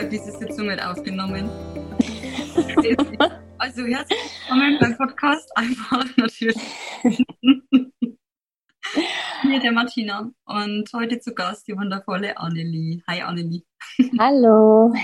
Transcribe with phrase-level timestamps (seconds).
[0.00, 1.50] gesagt, diese Sitzung wird aufgenommen.
[3.58, 6.56] also herzlich willkommen beim Podcast, einfach natürlich.
[9.42, 13.02] Hier der Martina und heute zu Gast die wundervolle Annelie.
[13.08, 13.62] Hi Annelie.
[14.18, 14.94] Hallo.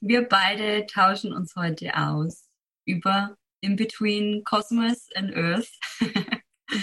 [0.00, 2.48] Wir beide tauschen uns heute aus
[2.84, 5.70] über In Between Cosmos and Earth.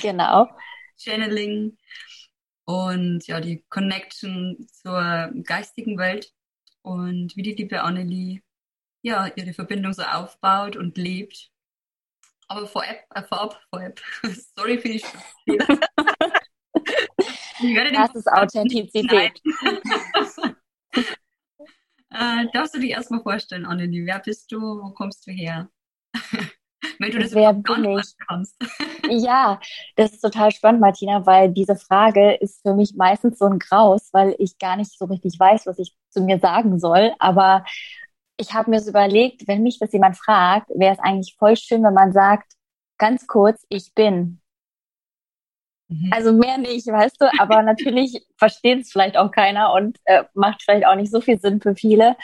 [0.01, 0.49] Genau.
[0.97, 1.77] Channeling
[2.65, 6.31] und ja, die Connection zur geistigen Welt
[6.81, 8.41] und wie die liebe Annelie
[9.03, 11.51] ja, ihre Verbindung so aufbaut und lebt.
[12.47, 13.99] Aber vorab, äh, vorab, vorab,
[14.55, 15.03] sorry für die
[15.45, 15.79] Fehler.
[17.91, 19.41] das ist Authentizität.
[22.09, 24.05] äh, darfst du dich erstmal vorstellen, Annelie?
[24.05, 24.59] Wer bist du?
[24.59, 25.69] Wo kommst du her?
[27.01, 28.15] Wenn du das Wer bin ich?
[29.09, 29.59] ja,
[29.95, 34.09] das ist total spannend, Martina, weil diese Frage ist für mich meistens so ein Graus,
[34.11, 37.11] weil ich gar nicht so richtig weiß, was ich zu mir sagen soll.
[37.17, 37.65] Aber
[38.37, 41.83] ich habe mir so überlegt, wenn mich das jemand fragt, wäre es eigentlich voll schön,
[41.83, 42.53] wenn man sagt,
[42.99, 44.39] ganz kurz, ich bin.
[45.87, 46.11] Mhm.
[46.11, 50.61] Also mehr nicht, weißt du, aber natürlich versteht es vielleicht auch keiner und äh, macht
[50.61, 52.15] vielleicht auch nicht so viel Sinn für viele.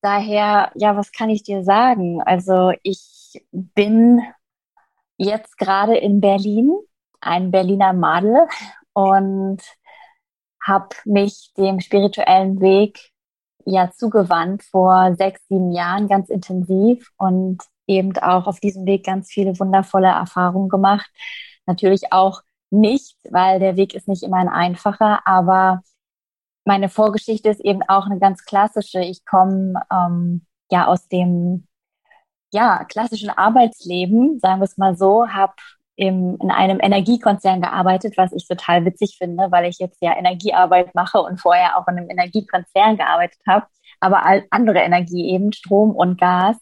[0.00, 2.22] Daher, ja, was kann ich dir sagen?
[2.22, 3.11] Also ich
[3.50, 4.22] bin
[5.16, 6.72] jetzt gerade in Berlin,
[7.20, 8.48] ein Berliner Madel
[8.92, 9.60] und
[10.64, 13.12] habe mich dem spirituellen Weg
[13.64, 19.30] ja zugewandt vor sechs, sieben Jahren ganz intensiv und eben auch auf diesem Weg ganz
[19.30, 21.10] viele wundervolle Erfahrungen gemacht.
[21.66, 25.82] Natürlich auch nicht, weil der Weg ist nicht immer ein einfacher, aber
[26.64, 29.00] meine Vorgeschichte ist eben auch eine ganz klassische.
[29.00, 31.66] Ich komme ähm, ja aus dem
[32.52, 35.54] ja klassischen Arbeitsleben, sagen wir es mal so, habe
[35.96, 41.20] in einem Energiekonzern gearbeitet, was ich total witzig finde, weil ich jetzt ja Energiearbeit mache
[41.20, 43.66] und vorher auch in einem Energiekonzern gearbeitet habe,
[44.00, 46.56] aber andere Energie eben, Strom und Gas.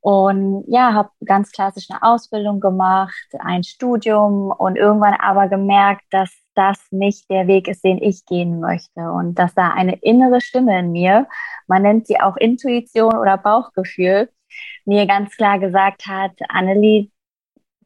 [0.00, 6.30] Und ja, habe ganz klassisch eine Ausbildung gemacht, ein Studium und irgendwann aber gemerkt, dass
[6.54, 10.78] das nicht der Weg ist, den ich gehen möchte und dass da eine innere Stimme
[10.78, 11.26] in mir,
[11.66, 14.28] man nennt sie auch Intuition oder Bauchgefühl,
[14.84, 17.10] mir ganz klar gesagt hat, Annelie,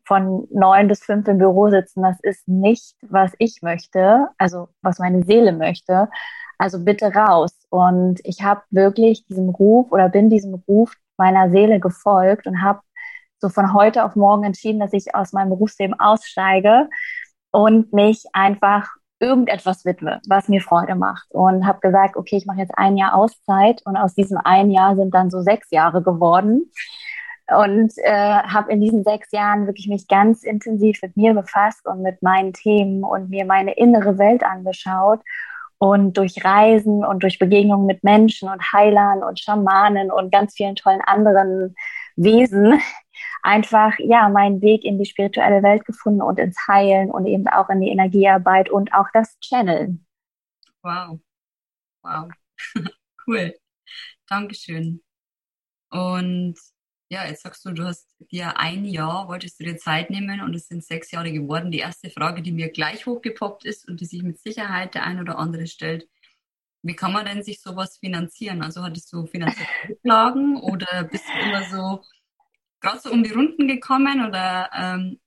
[0.08, 4.98] von neun bis fünf im Büro sitzen, das ist nicht, was ich möchte, also was
[4.98, 6.08] meine Seele möchte.
[6.56, 7.52] Also bitte raus.
[7.68, 12.80] Und ich habe wirklich diesem Ruf oder bin diesem Ruf meiner Seele gefolgt und habe
[13.38, 16.88] so von heute auf morgen entschieden, dass ich aus meinem Berufsleben aussteige
[17.50, 18.88] und mich einfach
[19.20, 21.30] irgendetwas widme, was mir Freude macht.
[21.30, 24.96] Und habe gesagt, okay, ich mache jetzt ein Jahr Auszeit und aus diesem ein Jahr
[24.96, 26.70] sind dann so sechs Jahre geworden
[27.48, 32.02] und äh, habe in diesen sechs Jahren wirklich mich ganz intensiv mit mir befasst und
[32.02, 35.20] mit meinen Themen und mir meine innere Welt angeschaut
[35.78, 40.74] und durch Reisen und durch Begegnungen mit Menschen und Heilern und Schamanen und ganz vielen
[40.74, 41.74] tollen anderen
[42.16, 42.80] Wesen
[43.42, 47.68] einfach ja meinen Weg in die spirituelle Welt gefunden und ins Heilen und eben auch
[47.68, 50.06] in die Energiearbeit und auch das Channeln.
[50.82, 51.18] Wow,
[52.02, 52.28] wow,
[53.26, 53.54] cool,
[54.28, 55.02] Dankeschön.
[55.90, 56.56] Und
[57.10, 60.54] ja, jetzt sagst du, du hast dir ein Jahr, wolltest du dir Zeit nehmen und
[60.54, 61.70] es sind sechs Jahre geworden.
[61.70, 65.20] Die erste Frage, die mir gleich hochgepoppt ist und die sich mit Sicherheit der ein
[65.20, 66.06] oder andere stellt,
[66.82, 68.62] wie kann man denn sich sowas finanzieren?
[68.62, 72.02] Also hattest du finanzielle Rücklagen oder bist du immer so
[72.80, 75.20] gerade so um die Runden gekommen oder ähm,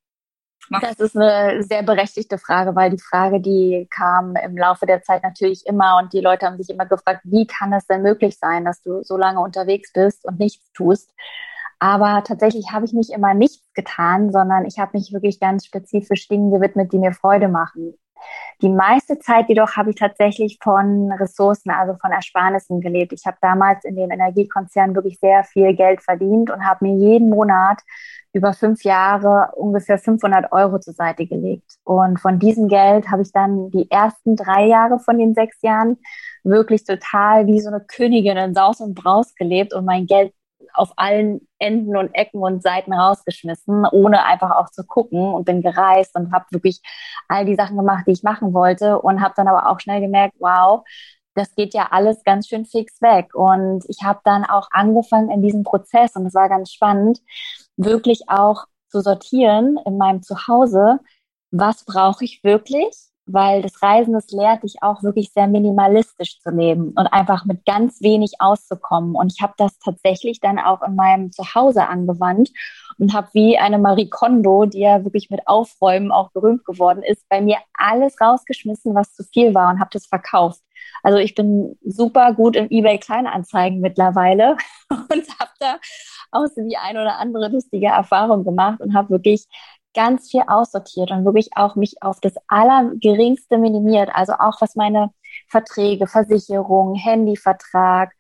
[0.80, 5.22] das ist eine sehr berechtigte Frage, weil die Frage, die kam im Laufe der Zeit
[5.22, 8.64] natürlich immer und die Leute haben sich immer gefragt, wie kann es denn möglich sein,
[8.64, 11.14] dass du so lange unterwegs bist und nichts tust?
[11.80, 16.28] Aber tatsächlich habe ich nicht immer nichts getan, sondern ich habe mich wirklich ganz spezifisch
[16.28, 17.96] Dingen gewidmet, die mir Freude machen.
[18.62, 23.14] Die meiste Zeit jedoch habe ich tatsächlich von Ressourcen, also von Ersparnissen gelebt.
[23.14, 27.30] Ich habe damals in dem Energiekonzern wirklich sehr viel Geld verdient und habe mir jeden
[27.30, 27.82] Monat
[28.34, 31.78] über fünf Jahre ungefähr 500 Euro zur Seite gelegt.
[31.84, 35.98] Und von diesem Geld habe ich dann die ersten drei Jahre von den sechs Jahren
[36.44, 40.34] wirklich total wie so eine Königin in Saus und Braus gelebt und mein Geld
[40.74, 45.62] auf allen Enden und Ecken und Seiten rausgeschmissen, ohne einfach auch zu gucken und bin
[45.62, 46.82] gereist und habe wirklich
[47.28, 50.36] all die Sachen gemacht, die ich machen wollte und habe dann aber auch schnell gemerkt,
[50.40, 50.84] wow,
[51.36, 53.34] das geht ja alles ganz schön fix weg.
[53.36, 57.20] Und ich habe dann auch angefangen in diesem Prozess, und es war ganz spannend,
[57.78, 61.00] wirklich auch zu sortieren in meinem Zuhause,
[61.52, 66.50] was brauche ich wirklich weil das Reisen, das lehrt dich auch wirklich sehr minimalistisch zu
[66.50, 69.16] leben und einfach mit ganz wenig auszukommen.
[69.16, 72.50] Und ich habe das tatsächlich dann auch in meinem Zuhause angewandt
[72.98, 77.28] und habe wie eine Marie Kondo, die ja wirklich mit Aufräumen auch berühmt geworden ist,
[77.30, 80.62] bei mir alles rausgeschmissen, was zu viel war und habe das verkauft.
[81.04, 84.58] Also ich bin super gut im eBay Kleinanzeigen mittlerweile
[84.90, 85.78] und habe da
[86.32, 89.46] auch so die ein oder andere lustige Erfahrung gemacht und habe wirklich
[89.94, 94.10] ganz viel aussortiert und wirklich auch mich auf das Allergeringste minimiert.
[94.14, 95.10] Also auch was meine
[95.48, 98.14] Verträge, Versicherung, Handyvertrag,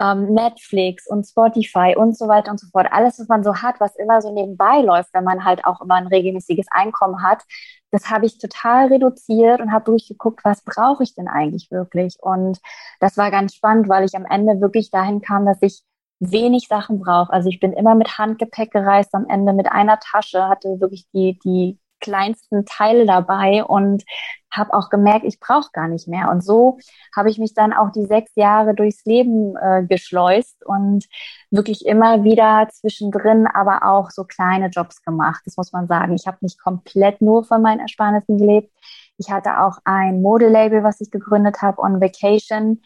[0.00, 2.88] ähm, Netflix und Spotify und so weiter und so fort.
[2.90, 5.94] Alles, was man so hat, was immer so nebenbei läuft, wenn man halt auch immer
[5.94, 7.42] ein regelmäßiges Einkommen hat,
[7.90, 12.16] das habe ich total reduziert und habe durchgeguckt, was brauche ich denn eigentlich wirklich.
[12.20, 12.58] Und
[12.98, 15.82] das war ganz spannend, weil ich am Ende wirklich dahin kam, dass ich
[16.20, 17.32] wenig Sachen brauche.
[17.32, 21.38] Also ich bin immer mit Handgepäck gereist, am Ende mit einer Tasche, hatte wirklich die,
[21.44, 24.04] die kleinsten Teile dabei und
[24.50, 26.30] habe auch gemerkt, ich brauche gar nicht mehr.
[26.30, 26.78] Und so
[27.16, 31.06] habe ich mich dann auch die sechs Jahre durchs Leben äh, geschleust und
[31.50, 35.42] wirklich immer wieder zwischendrin aber auch so kleine Jobs gemacht.
[35.46, 36.14] Das muss man sagen.
[36.14, 38.70] Ich habe nicht komplett nur von meinen Ersparnissen gelebt.
[39.16, 42.82] Ich hatte auch ein Modelabel, was ich gegründet habe, On Vacation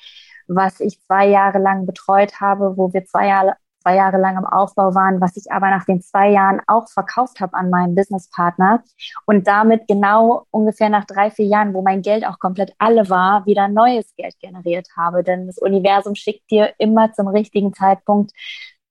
[0.49, 4.47] was ich zwei Jahre lang betreut habe, wo wir zwei Jahre, zwei Jahre lang im
[4.47, 8.83] Aufbau waren, was ich aber nach den zwei Jahren auch verkauft habe an meinen Businesspartner
[9.27, 13.47] und damit genau ungefähr nach drei, vier Jahren, wo mein Geld auch komplett alle war,
[13.47, 15.23] wieder neues Geld generiert habe.
[15.23, 18.33] Denn das Universum schickt dir immer zum richtigen Zeitpunkt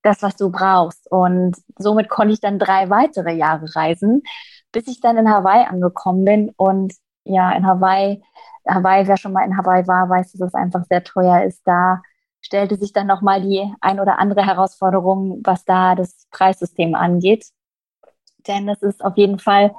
[0.02, 1.10] das, was du brauchst.
[1.10, 4.22] Und somit konnte ich dann drei weitere Jahre reisen,
[4.72, 6.94] bis ich dann in Hawaii angekommen bin und
[7.24, 8.22] ja, in Hawaii
[8.68, 11.62] Hawaii, wer schon mal in Hawaii war, weiß, dass es einfach sehr teuer ist.
[11.66, 12.02] Da
[12.40, 17.46] stellte sich dann nochmal die ein oder andere Herausforderung, was da das Preissystem angeht.
[18.46, 19.74] Denn es ist auf jeden Fall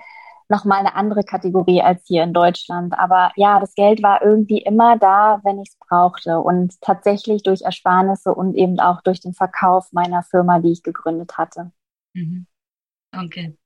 [0.49, 2.97] nochmal eine andere Kategorie als hier in Deutschland.
[2.97, 6.39] Aber ja, das Geld war irgendwie immer da, wenn ich es brauchte.
[6.39, 11.37] Und tatsächlich durch Ersparnisse und eben auch durch den Verkauf meiner Firma, die ich gegründet
[11.37, 11.71] hatte.
[12.13, 12.47] Mhm.
[13.15, 13.57] Okay.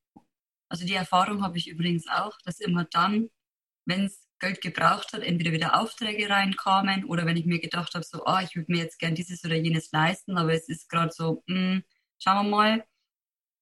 [0.69, 3.29] Also die Erfahrung habe ich übrigens auch, dass immer dann,
[3.85, 8.03] wenn es Geld gebraucht hat, entweder wieder Aufträge reinkamen oder wenn ich mir gedacht habe,
[8.03, 11.13] so, ah, ich würde mir jetzt gern dieses oder jenes leisten, aber es ist gerade
[11.13, 11.83] so, mh, hm,
[12.19, 12.85] schauen wir mal.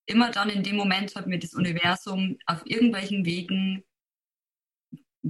[0.08, 3.84] Immer dann in dem Moment hat mir das Universum auf irgendwelchen Wegen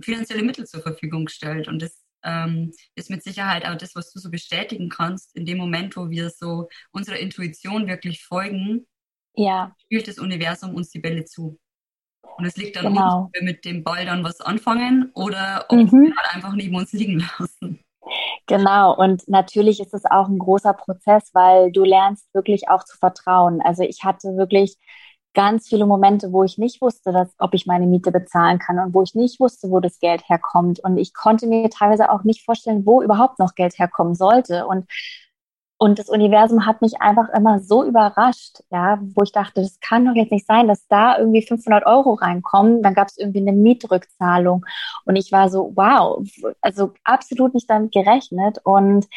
[0.01, 1.68] finanzielle Mittel zur Verfügung gestellt.
[1.68, 5.36] Und das ähm, ist mit Sicherheit auch das, was du so bestätigen kannst.
[5.36, 8.88] In dem Moment, wo wir so unserer Intuition wirklich folgen,
[9.36, 9.75] ja.
[9.83, 11.59] spielt das Universum uns die Bälle zu.
[12.42, 13.26] Und es liegt dann genau.
[13.26, 15.92] ob wir mit dem Ball dann was anfangen oder ob mhm.
[15.92, 17.80] wir halt einfach neben uns liegen lassen.
[18.48, 22.98] Genau, und natürlich ist es auch ein großer Prozess, weil du lernst wirklich auch zu
[22.98, 23.62] vertrauen.
[23.62, 24.78] Also ich hatte wirklich
[25.36, 28.96] ganz viele Momente, wo ich nicht wusste, dass, ob ich meine Miete bezahlen kann und
[28.96, 30.80] wo ich nicht wusste, wo das Geld herkommt.
[30.80, 34.66] Und ich konnte mir teilweise auch nicht vorstellen, wo überhaupt noch Geld herkommen sollte.
[34.66, 34.88] Und
[35.81, 40.06] und das Universum hat mich einfach immer so überrascht, ja, wo ich dachte, das kann
[40.06, 42.83] doch jetzt nicht sein, dass da irgendwie 500 Euro reinkommen.
[42.83, 44.63] Dann gab es irgendwie eine Mietrückzahlung
[45.06, 46.24] und ich war so, wow,
[46.62, 48.60] also absolut nicht damit gerechnet.
[48.63, 49.07] Und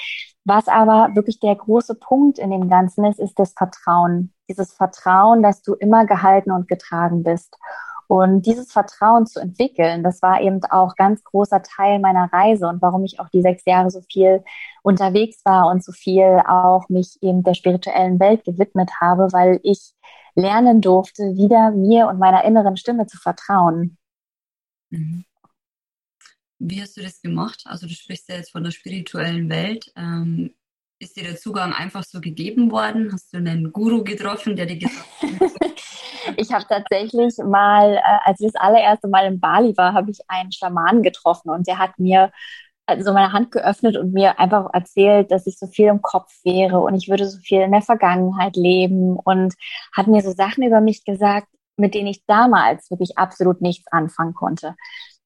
[0.47, 4.33] was aber wirklich der große Punkt in dem Ganzen ist, ist das Vertrauen.
[4.49, 7.59] Dieses Vertrauen, dass du immer gehalten und getragen bist.
[8.07, 12.83] Und dieses Vertrauen zu entwickeln, das war eben auch ganz großer Teil meiner Reise und
[12.83, 14.45] warum ich auch die sechs Jahre so viel
[14.83, 19.93] unterwegs war und so viel auch mich eben der spirituellen Welt gewidmet habe, weil ich
[20.35, 23.97] lernen durfte, wieder mir und meiner inneren Stimme zu vertrauen.
[24.91, 25.25] Mhm.
[26.59, 27.63] Wie hast du das gemacht?
[27.67, 29.93] Also du sprichst ja jetzt von der spirituellen Welt.
[29.97, 30.55] Ähm,
[31.05, 33.11] ist dir der Zugang einfach so gegeben worden?
[33.13, 35.53] Hast du einen Guru getroffen, der dir gesagt hat,
[36.37, 40.19] ich habe tatsächlich mal, äh, als ich das allererste Mal in Bali war, habe ich
[40.29, 42.33] einen Schamanen getroffen und der hat mir
[42.87, 46.81] also meine Hand geöffnet und mir einfach erzählt, dass ich so viel im Kopf wäre
[46.81, 49.55] und ich würde so viel in der Vergangenheit leben und
[49.95, 54.35] hat mir so Sachen über mich gesagt, mit denen ich damals wirklich absolut nichts anfangen
[54.35, 54.75] konnte.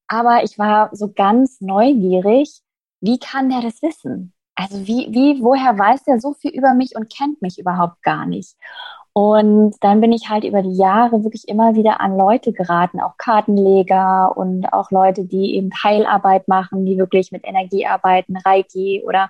[0.09, 2.61] Aber ich war so ganz neugierig,
[3.01, 4.33] wie kann der das wissen?
[4.59, 8.27] Also wie, wie, woher weiß er so viel über mich und kennt mich überhaupt gar
[8.27, 8.57] nicht?
[9.13, 13.17] Und dann bin ich halt über die Jahre wirklich immer wieder an Leute geraten, auch
[13.19, 19.29] Kartenleger und auch Leute, die eben Heilarbeit machen, die wirklich mit Energie arbeiten, Reiki oder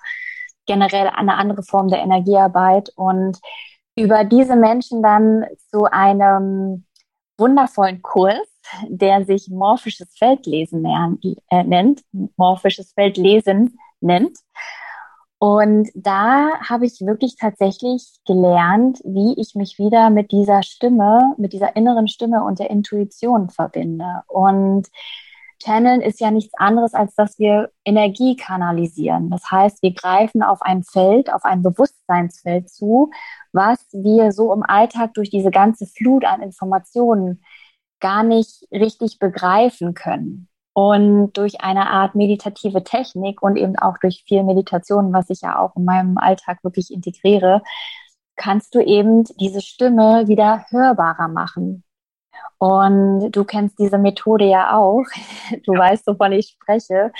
[0.67, 2.91] generell eine andere Form der Energiearbeit.
[2.97, 3.39] Und
[3.97, 6.87] über diese Menschen dann zu einem
[7.37, 8.49] wundervollen Kurs,
[8.89, 10.87] der sich morphisches Feldlesen
[11.51, 12.03] äh, nennt,
[12.37, 14.39] morphisches Feldlesen nennt.
[15.39, 21.53] Und da habe ich wirklich tatsächlich gelernt, wie ich mich wieder mit dieser Stimme, mit
[21.53, 24.23] dieser inneren Stimme und der Intuition verbinde.
[24.27, 24.89] Und
[25.63, 29.31] Channeln ist ja nichts anderes, als dass wir Energie kanalisieren.
[29.31, 33.11] Das heißt, wir greifen auf ein Feld, auf ein Bewusstseinsfeld zu,
[33.53, 37.43] was wir so im Alltag durch diese ganze Flut an Informationen
[38.01, 40.49] gar nicht richtig begreifen können.
[40.79, 45.59] Und durch eine Art meditative Technik und eben auch durch viel Meditation, was ich ja
[45.59, 47.63] auch in meinem Alltag wirklich integriere,
[48.37, 51.83] kannst du eben diese Stimme wieder hörbarer machen.
[52.59, 55.03] Und du kennst diese Methode ja auch.
[55.67, 57.11] Du weißt, wovon ich spreche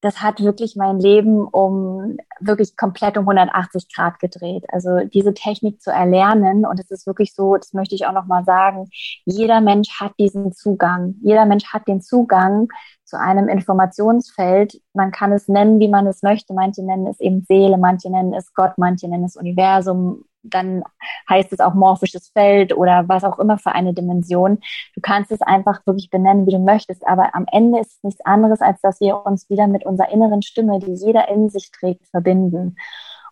[0.00, 4.64] das hat wirklich mein Leben um wirklich komplett um 180 Grad gedreht.
[4.68, 8.26] Also diese Technik zu erlernen und es ist wirklich so, das möchte ich auch noch
[8.26, 8.88] mal sagen,
[9.24, 11.16] jeder Mensch hat diesen Zugang.
[11.22, 12.68] Jeder Mensch hat den Zugang
[13.06, 14.80] zu einem Informationsfeld.
[14.92, 16.52] Man kann es nennen, wie man es möchte.
[16.52, 20.82] Manche nennen es eben Seele, manche nennen es Gott, manche nennen es Universum, dann
[21.28, 24.58] heißt es auch morphisches Feld oder was auch immer für eine Dimension.
[24.94, 28.24] Du kannst es einfach wirklich benennen, wie du möchtest, aber am Ende ist es nichts
[28.24, 32.06] anderes, als dass wir uns wieder mit unserer inneren Stimme, die jeder in sich trägt,
[32.08, 32.76] verbinden.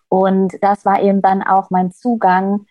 [0.08, 2.66] Und das war eben dann auch mein Zugang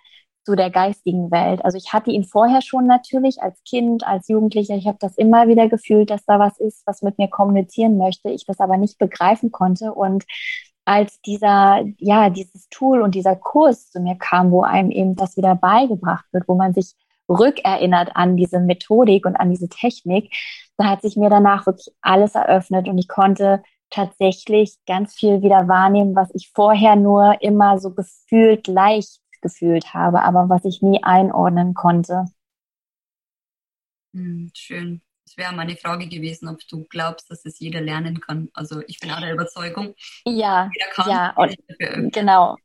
[0.45, 1.63] zu der geistigen Welt.
[1.63, 4.75] Also ich hatte ihn vorher schon natürlich als Kind, als Jugendlicher.
[4.75, 8.29] Ich habe das immer wieder gefühlt, dass da was ist, was mit mir kommunizieren möchte.
[8.29, 9.93] Ich das aber nicht begreifen konnte.
[9.93, 10.25] Und
[10.85, 15.37] als dieser, ja, dieses Tool und dieser Kurs zu mir kam, wo einem eben das
[15.37, 16.93] wieder beigebracht wird, wo man sich
[17.29, 20.33] rückerinnert an diese Methodik und an diese Technik,
[20.77, 25.67] da hat sich mir danach wirklich alles eröffnet und ich konnte tatsächlich ganz viel wieder
[25.67, 31.03] wahrnehmen, was ich vorher nur immer so gefühlt leicht gefühlt habe, aber was ich nie
[31.03, 32.25] einordnen konnte.
[34.15, 35.01] Hm, schön.
[35.25, 38.49] Das wäre meine Frage gewesen, ob du glaubst, dass es jeder lernen kann.
[38.53, 39.93] Also ich bin auch der Überzeugung.
[40.25, 40.69] Ja,
[41.05, 41.55] ja, und
[42.13, 42.57] genau.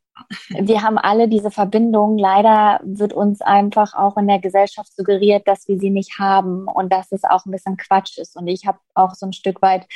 [0.48, 2.18] Wir haben alle diese Verbindung.
[2.18, 6.92] Leider wird uns einfach auch in der Gesellschaft suggeriert, dass wir sie nicht haben und
[6.92, 8.36] dass es auch ein bisschen Quatsch ist.
[8.36, 9.86] Und ich habe auch so ein Stück weit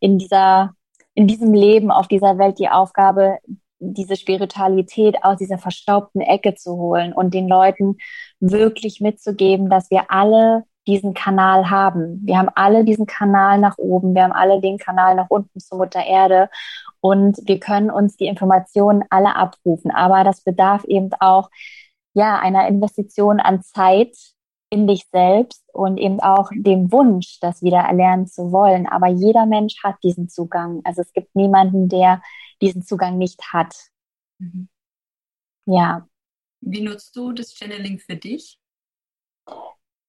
[0.00, 0.74] in dieser,
[1.14, 3.38] in diesem Leben auf dieser Welt die Aufgabe,
[3.80, 7.98] diese Spiritualität aus dieser verstaubten Ecke zu holen und den Leuten
[8.40, 12.22] wirklich mitzugeben, dass wir alle diesen Kanal haben.
[12.24, 15.78] Wir haben alle diesen Kanal nach oben, wir haben alle den Kanal nach unten zur
[15.78, 16.48] Mutter Erde
[17.00, 19.90] und wir können uns die Informationen alle abrufen.
[19.90, 21.50] Aber das bedarf eben auch
[22.14, 24.16] ja einer Investition an Zeit
[24.70, 28.86] in dich selbst und eben auch dem Wunsch, das wieder erlernen zu wollen.
[28.86, 30.80] Aber jeder Mensch hat diesen Zugang.
[30.84, 32.20] Also es gibt niemanden, der
[32.60, 33.74] diesen Zugang nicht hat.
[34.38, 34.68] Mhm.
[35.66, 36.08] Ja.
[36.60, 38.58] Wie nutzt du das Channeling für dich?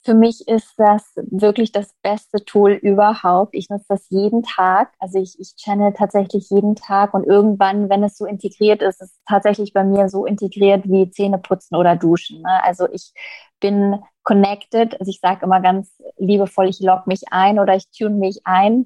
[0.02, 3.54] Für mich ist das wirklich das beste Tool überhaupt.
[3.54, 4.94] Ich nutze das jeden Tag.
[4.98, 9.12] Also ich, ich channel tatsächlich jeden Tag und irgendwann, wenn es so integriert ist, ist
[9.12, 12.42] es tatsächlich bei mir so integriert wie Zähne putzen oder duschen.
[12.42, 12.64] Ne?
[12.64, 13.12] Also ich
[13.60, 14.98] bin connected.
[15.02, 18.86] Also ich sage immer ganz liebevoll, ich log mich ein oder ich tune mich ein.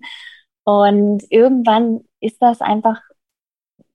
[0.63, 3.01] Und irgendwann ist das einfach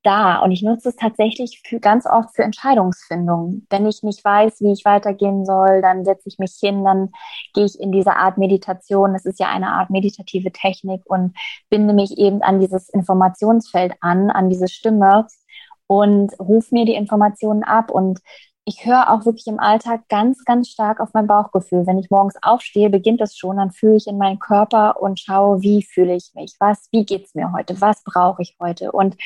[0.08, 3.66] da und ich nutze es tatsächlich für, ganz oft für Entscheidungsfindung.
[3.68, 7.10] Wenn ich nicht weiß, wie ich weitergehen soll, dann setze ich mich hin, dann
[7.54, 9.14] gehe ich in diese Art Meditation.
[9.14, 11.36] Es ist ja eine Art meditative Technik und
[11.68, 15.26] binde mich eben an dieses Informationsfeld an, an diese Stimme
[15.86, 18.20] und rufe mir die Informationen ab und
[18.64, 21.86] ich höre auch wirklich im Alltag ganz, ganz stark auf mein Bauchgefühl.
[21.86, 25.62] Wenn ich morgens aufstehe, beginnt es schon, dann fühle ich in meinen Körper und schaue,
[25.62, 28.92] wie fühle ich mich, was, wie geht's mir heute, was brauche ich heute.
[28.92, 29.16] Und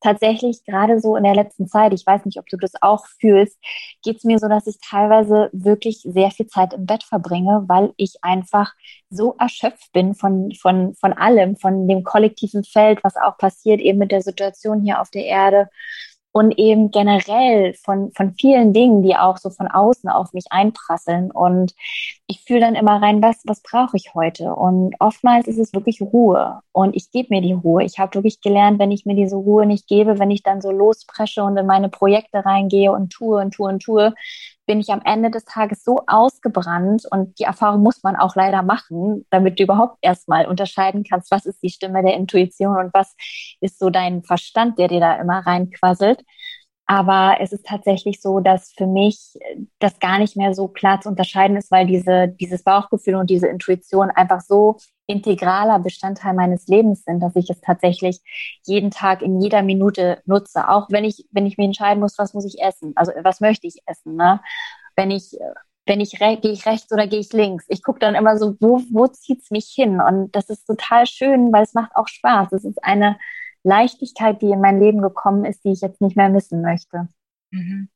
[0.00, 3.58] tatsächlich gerade so in der letzten Zeit, ich weiß nicht, ob du das auch fühlst,
[4.02, 7.92] geht es mir so, dass ich teilweise wirklich sehr viel Zeit im Bett verbringe, weil
[7.96, 8.72] ich einfach
[9.10, 13.98] so erschöpft bin von, von, von allem, von dem kollektiven Feld, was auch passiert, eben
[13.98, 15.68] mit der Situation hier auf der Erde
[16.32, 21.30] und eben generell von, von vielen Dingen, die auch so von außen auf mich einprasseln.
[21.30, 21.74] Und
[22.26, 24.54] ich fühle dann immer rein, was, was brauche ich heute?
[24.54, 26.60] Und oftmals ist es wirklich Ruhe.
[26.72, 27.82] Und ich gebe mir die Ruhe.
[27.84, 30.70] Ich habe wirklich gelernt, wenn ich mir diese Ruhe nicht gebe, wenn ich dann so
[30.70, 34.14] lospresche und in meine Projekte reingehe und tue und tue und tue,
[34.68, 38.62] bin ich am Ende des Tages so ausgebrannt und die Erfahrung muss man auch leider
[38.62, 43.16] machen, damit du überhaupt erstmal unterscheiden kannst, was ist die Stimme der Intuition und was
[43.60, 46.22] ist so dein Verstand, der dir da immer reinquasselt.
[46.90, 49.38] Aber es ist tatsächlich so, dass für mich
[49.78, 53.46] das gar nicht mehr so klar zu unterscheiden ist, weil diese, dieses Bauchgefühl und diese
[53.46, 58.20] Intuition einfach so integraler Bestandteil meines Lebens sind, dass ich es tatsächlich
[58.64, 60.66] jeden Tag in jeder Minute nutze.
[60.70, 62.94] Auch wenn ich, wenn ich mir entscheiden muss, was muss ich essen?
[62.96, 64.16] Also was möchte ich essen?
[64.16, 64.40] Ne?
[64.96, 65.36] Wenn ich,
[65.84, 67.66] wenn ich gehe ich rechts oder gehe ich links?
[67.68, 70.00] Ich gucke dann immer so, wo, wo zieht's mich hin?
[70.00, 72.52] Und das ist total schön, weil es macht auch Spaß.
[72.52, 73.18] Es ist eine
[73.68, 77.08] Leichtigkeit, die in mein Leben gekommen ist, die ich jetzt nicht mehr missen möchte.
[77.50, 77.88] Mhm.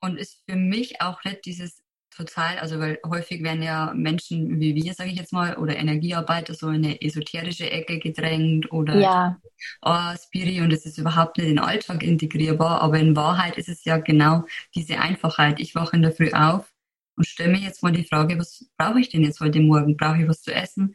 [0.00, 1.82] Und ist für mich auch nicht dieses
[2.14, 2.58] total.
[2.58, 6.68] Also weil häufig werden ja Menschen wie wir, sage ich jetzt mal, oder Energiearbeiter so
[6.68, 9.40] in eine esoterische Ecke gedrängt oder ja.
[9.82, 12.80] oh, Spiri und es ist überhaupt nicht in den Alltag integrierbar.
[12.80, 15.60] Aber in Wahrheit ist es ja genau diese Einfachheit.
[15.60, 16.72] Ich wache in der Früh auf
[17.16, 19.96] und stelle mir jetzt mal die Frage, was brauche ich denn jetzt heute Morgen?
[19.96, 20.94] Brauche ich was zu essen?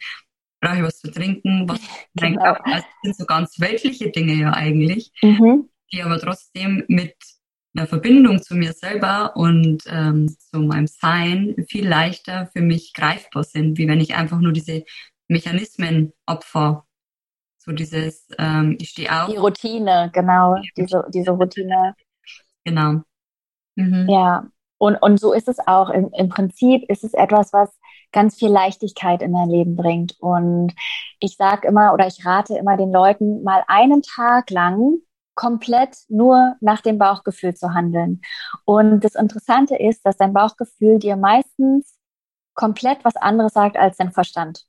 [0.62, 1.68] Brauche ich was zu trinken?
[1.68, 1.80] Was
[2.16, 2.54] genau.
[2.54, 5.70] Also das sind so ganz weltliche Dinge ja eigentlich, mhm.
[5.92, 7.16] die aber trotzdem mit
[7.75, 13.44] einer Verbindung zu mir selber und ähm, zu meinem Sein viel leichter für mich greifbar
[13.44, 14.84] sind, wie wenn ich einfach nur diese
[15.28, 16.86] Mechanismen opfer.
[17.58, 19.30] So dieses, ähm, ich stehe auf.
[19.30, 21.96] Die Routine, genau, diese, diese Routine.
[22.63, 23.01] Genau.
[23.75, 24.10] Mhm.
[24.10, 24.48] Ja,
[24.78, 25.89] und, und so ist es auch.
[25.89, 27.70] Im, Im Prinzip ist es etwas, was
[28.12, 30.16] ganz viel Leichtigkeit in dein Leben bringt.
[30.20, 30.74] Und
[31.20, 34.98] ich sage immer oder ich rate immer den Leuten, mal einen Tag lang
[35.36, 38.22] komplett nur nach dem Bauchgefühl zu handeln.
[38.66, 41.98] Und das Interessante ist, dass dein Bauchgefühl dir meistens
[42.56, 44.66] komplett was anderes sagt als dein Verstand.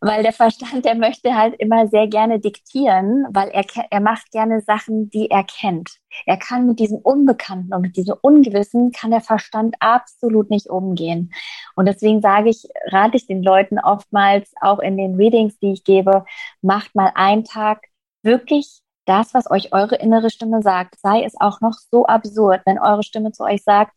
[0.00, 4.60] Weil der Verstand, der möchte halt immer sehr gerne diktieren, weil er, er macht gerne
[4.60, 5.90] Sachen, die er kennt.
[6.26, 11.32] Er kann mit diesem Unbekannten und mit diesem Ungewissen kann der Verstand absolut nicht umgehen.
[11.76, 15.84] Und deswegen sage ich, rate ich den Leuten oftmals auch in den Readings, die ich
[15.84, 16.24] gebe,
[16.62, 17.86] macht mal einen Tag
[18.22, 22.78] wirklich das, was euch eure innere Stimme sagt, sei es auch noch so absurd, wenn
[22.78, 23.96] eure Stimme zu euch sagt,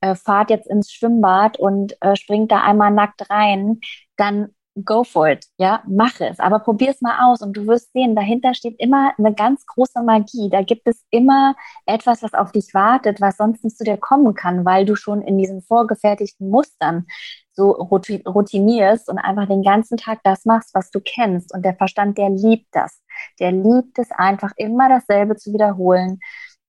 [0.00, 3.80] äh, fahrt jetzt ins Schwimmbad und äh, springt da einmal nackt rein,
[4.16, 4.54] dann
[4.84, 8.16] go for it, ja, mach es, aber probier es mal aus und du wirst sehen,
[8.16, 10.48] dahinter steht immer eine ganz große Magie.
[10.50, 11.54] Da gibt es immer
[11.86, 15.22] etwas, was auf dich wartet, was sonst nicht zu dir kommen kann, weil du schon
[15.22, 17.06] in diesen vorgefertigten Mustern
[17.52, 21.54] so routinierst und einfach den ganzen Tag das machst, was du kennst.
[21.54, 23.00] Und der Verstand, der liebt das.
[23.38, 26.18] Der liebt es einfach immer dasselbe zu wiederholen.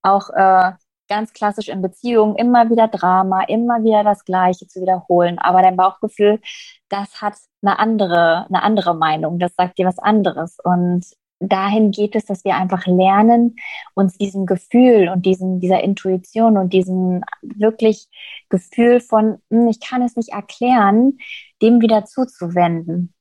[0.02, 0.72] Auch äh,
[1.08, 5.38] ganz klassisch in Beziehungen immer wieder Drama, immer wieder das Gleiche zu wiederholen.
[5.38, 6.40] Aber dein Bauchgefühl,
[6.88, 9.38] das hat eine andere, eine andere Meinung.
[9.38, 10.58] Das sagt dir was anderes.
[10.62, 11.04] Und
[11.38, 13.56] dahin geht es, dass wir einfach lernen,
[13.94, 18.08] uns diesem Gefühl und diesem, dieser Intuition und diesem wirklich
[18.48, 21.18] Gefühl von, hm, ich kann es nicht erklären,
[21.62, 23.14] dem wieder zuzuwenden.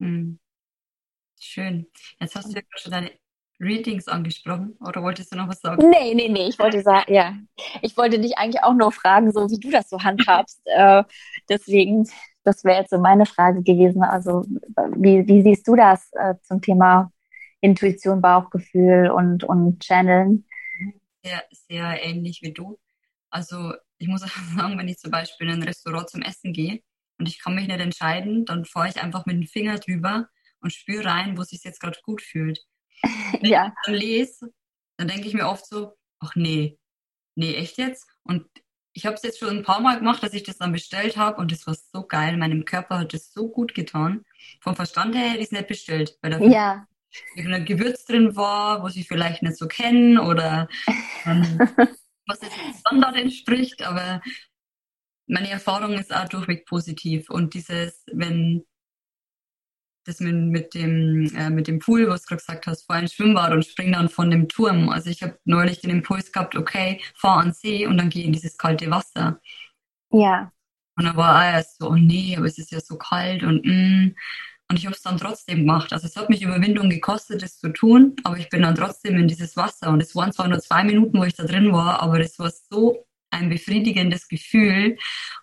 [0.00, 0.38] Hm.
[1.40, 1.86] Schön.
[2.20, 3.10] Jetzt hast du ja schon deine
[3.60, 5.88] Readings angesprochen oder wolltest du noch was sagen?
[5.88, 7.34] Nee, nee, nee, ich wollte sagen, ja.
[7.82, 10.60] Ich wollte dich eigentlich auch nur fragen, so wie du das so handhabst.
[10.66, 11.02] äh,
[11.48, 12.08] deswegen,
[12.44, 14.02] das wäre jetzt so meine Frage gewesen.
[14.02, 14.44] Also,
[14.96, 17.10] wie, wie siehst du das äh, zum Thema
[17.60, 20.44] Intuition, Bauchgefühl und, und Channeln?
[21.24, 22.78] Sehr, sehr ähnlich wie du.
[23.30, 26.80] Also, ich muss auch sagen, wenn ich zum Beispiel in ein Restaurant zum Essen gehe
[27.18, 30.28] und ich kann mich nicht entscheiden, dann fahre ich einfach mit dem Finger drüber
[30.60, 32.60] und spüre rein, wo es sich jetzt gerade gut fühlt.
[33.02, 33.66] Wenn ja.
[33.66, 34.52] ich dann lese,
[34.96, 36.78] dann denke ich mir oft so, ach nee,
[37.34, 38.06] nee, echt jetzt?
[38.24, 38.46] Und
[38.92, 41.40] ich habe es jetzt schon ein paar Mal gemacht, dass ich das dann bestellt habe
[41.40, 42.36] und das war so geil.
[42.36, 44.24] Meinem Körper hat das so gut getan.
[44.60, 46.86] Vom Verstand her hätte ich es nicht bestellt, weil da ja.
[47.36, 50.68] irgendein Gewürz drin war, was ich vielleicht nicht so kenne oder
[51.24, 51.58] ähm,
[52.26, 53.82] was jetzt dem Standard entspricht.
[53.82, 54.20] Aber
[55.28, 57.30] meine Erfahrung ist auch durchweg positiv.
[57.30, 58.66] Und dieses, wenn
[60.08, 63.08] das mit, mit, dem, äh, mit dem Pool, was du gerade gesagt hast, vor ein
[63.08, 64.88] Schwimmbad und spring dann von dem Turm.
[64.88, 68.32] Also ich habe neulich den Impuls gehabt, okay, fahr an See und dann geh in
[68.32, 69.40] dieses kalte Wasser.
[70.10, 70.52] Ja.
[70.96, 73.64] Und dann war er erst so, oh nee, aber es ist ja so kalt und
[73.64, 74.14] mm.
[74.70, 75.94] Und ich habe es dann trotzdem gemacht.
[75.94, 79.26] Also es hat mich Überwindung gekostet, das zu tun, aber ich bin dann trotzdem in
[79.26, 79.88] dieses Wasser.
[79.88, 82.50] Und es waren zwar nur zwei Minuten, wo ich da drin war, aber es war
[82.70, 84.96] so ein befriedigendes Gefühl.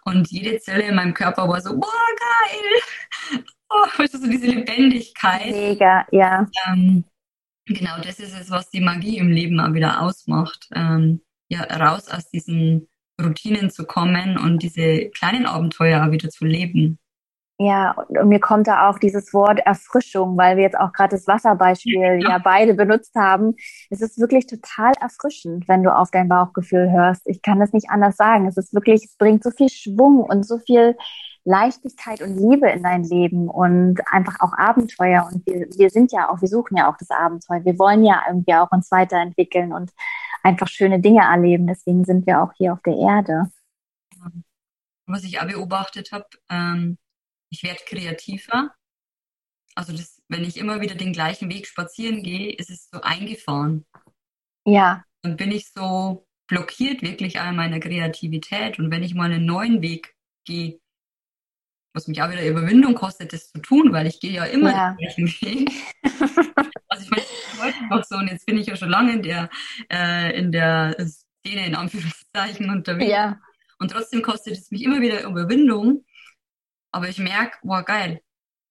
[0.03, 5.51] Und jede Zelle in meinem Körper war so, boah, geil oh, weißt du, diese Lebendigkeit.
[5.51, 6.47] Mega, ja.
[6.67, 7.03] Ähm,
[7.65, 10.67] genau, das ist es, was die Magie im Leben auch wieder ausmacht.
[10.73, 12.87] Ähm, ja, raus aus diesen
[13.21, 16.99] Routinen zu kommen und diese kleinen Abenteuer auch wieder zu leben.
[17.57, 21.25] Ja, und mir kommt da auch dieses Wort Erfrischung, weil wir jetzt auch gerade das
[21.25, 22.31] Wasserbeispiel ja.
[22.31, 23.55] ja beide benutzt haben.
[23.89, 27.21] Es ist wirklich total erfrischend, wenn du auf dein Bauchgefühl hörst.
[27.25, 28.45] Ich kann das nicht anders sagen.
[28.45, 30.97] Es ist wirklich, es bringt so viel Schwung und so viel
[31.45, 35.29] Leichtigkeit und Liebe in dein Leben und einfach auch Abenteuer.
[35.31, 37.63] Und wir, wir sind ja auch, wir suchen ja auch das Abenteuer.
[37.63, 39.91] Wir wollen ja irgendwie auch uns weiterentwickeln und
[40.43, 41.67] einfach schöne Dinge erleben.
[41.67, 43.49] Deswegen sind wir auch hier auf der Erde.
[45.05, 46.97] Was ich auch beobachtet habe, ähm,
[47.49, 48.73] ich werde kreativer.
[49.75, 53.85] Also das, wenn ich immer wieder den gleichen Weg spazieren gehe, ist es so eingefahren.
[54.65, 55.03] Ja.
[55.21, 58.79] Dann bin ich so blockiert wirklich an meiner Kreativität.
[58.79, 60.79] Und wenn ich mal einen neuen Weg gehe,
[61.93, 64.89] was mich auch wieder Überwindung kostet, das zu tun, weil ich gehe ja immer ja.
[64.91, 65.71] den gleichen Weg.
[66.89, 67.23] also ich meine,
[67.61, 69.49] heute noch so und jetzt bin ich ja schon lange in der,
[69.91, 70.95] äh, in der
[71.45, 73.11] denen in Anführungszeichen unterwegs.
[73.11, 73.39] Ja.
[73.79, 76.05] Und trotzdem kostet es mich immer wieder Überwindung.
[76.95, 78.21] Aber ich merke, wow, geil.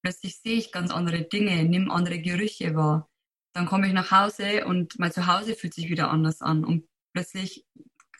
[0.03, 3.11] Plötzlich sehe ich ganz andere Dinge, nehme andere Gerüche wahr.
[3.53, 6.65] Dann komme ich nach Hause und mein Zuhause fühlt sich wieder anders an.
[6.65, 7.67] Und plötzlich,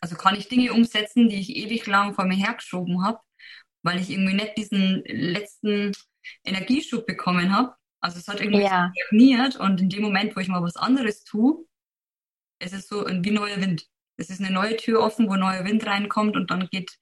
[0.03, 3.19] also kann ich Dinge umsetzen, die ich ewig lang vor mir hergeschoben habe,
[3.83, 5.93] weil ich irgendwie nicht diesen letzten
[6.45, 7.75] Energieschub bekommen habe.
[8.03, 8.93] Also es hat irgendwie ja.
[8.95, 11.65] stagniert und in dem Moment, wo ich mal was anderes tue,
[12.63, 13.89] ist es so wie neuer Wind.
[14.19, 16.99] Es ist eine neue Tür offen, wo neuer Wind reinkommt und dann geht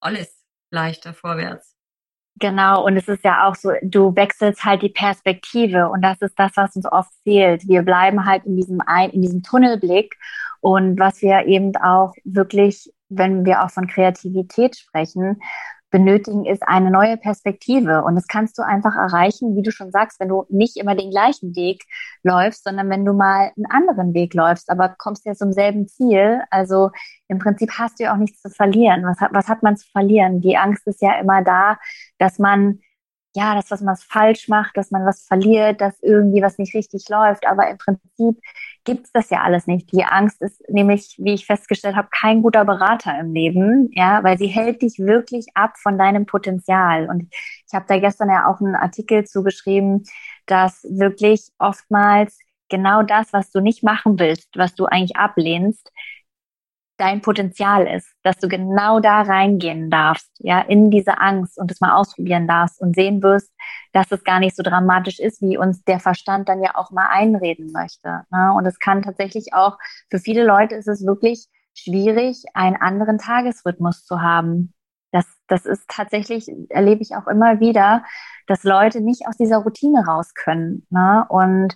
[0.00, 1.75] alles leichter vorwärts.
[2.38, 6.38] Genau, und es ist ja auch so, du wechselst halt die Perspektive und das ist
[6.38, 7.66] das, was uns oft fehlt.
[7.66, 10.14] Wir bleiben halt in diesem ein, in diesem Tunnelblick
[10.60, 15.40] und was wir eben auch wirklich, wenn wir auch von Kreativität sprechen,
[15.90, 18.02] benötigen, ist eine neue Perspektive.
[18.04, 21.10] Und das kannst du einfach erreichen, wie du schon sagst, wenn du nicht immer den
[21.10, 21.84] gleichen Weg
[22.22, 26.42] läufst, sondern wenn du mal einen anderen Weg läufst, aber kommst ja zum selben Ziel.
[26.50, 26.90] Also
[27.28, 29.04] im Prinzip hast du ja auch nichts zu verlieren.
[29.04, 30.40] Was hat, was hat man zu verlieren?
[30.40, 31.78] Die Angst ist ja immer da,
[32.18, 32.80] dass man
[33.36, 37.06] ja, dass was man falsch macht, dass man was verliert, dass irgendwie was nicht richtig
[37.10, 37.46] läuft.
[37.46, 38.40] Aber im Prinzip
[38.86, 39.92] gibt's das ja alles nicht.
[39.92, 44.38] Die Angst ist nämlich, wie ich festgestellt habe, kein guter Berater im Leben, ja, weil
[44.38, 47.10] sie hält dich wirklich ab von deinem Potenzial.
[47.10, 47.28] Und
[47.66, 50.04] ich habe da gestern ja auch einen Artikel zugeschrieben,
[50.46, 52.38] dass wirklich oftmals
[52.70, 55.92] genau das, was du nicht machen willst, was du eigentlich ablehnst,
[56.98, 61.80] dein Potenzial ist, dass du genau da reingehen darfst, ja, in diese Angst und es
[61.80, 63.52] mal ausprobieren darfst und sehen wirst,
[63.92, 67.08] dass es gar nicht so dramatisch ist, wie uns der Verstand dann ja auch mal
[67.10, 68.22] einreden möchte.
[68.30, 68.52] Ne?
[68.56, 69.78] Und es kann tatsächlich auch,
[70.10, 74.72] für viele Leute ist es wirklich schwierig, einen anderen Tagesrhythmus zu haben.
[75.12, 78.04] Das, das ist tatsächlich, erlebe ich auch immer wieder,
[78.46, 80.86] dass Leute nicht aus dieser Routine raus können.
[80.90, 81.26] Ne?
[81.28, 81.74] Und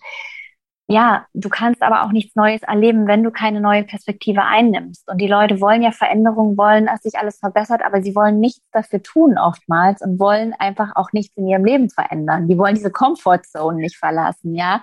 [0.90, 5.08] ja, du kannst aber auch nichts Neues erleben, wenn du keine neue Perspektive einnimmst.
[5.08, 8.68] Und die Leute wollen ja Veränderungen, wollen, dass sich alles verbessert, aber sie wollen nichts
[8.72, 12.48] dafür tun oftmals und wollen einfach auch nichts in ihrem Leben verändern.
[12.48, 14.82] Die wollen diese Comfortzone nicht verlassen, ja.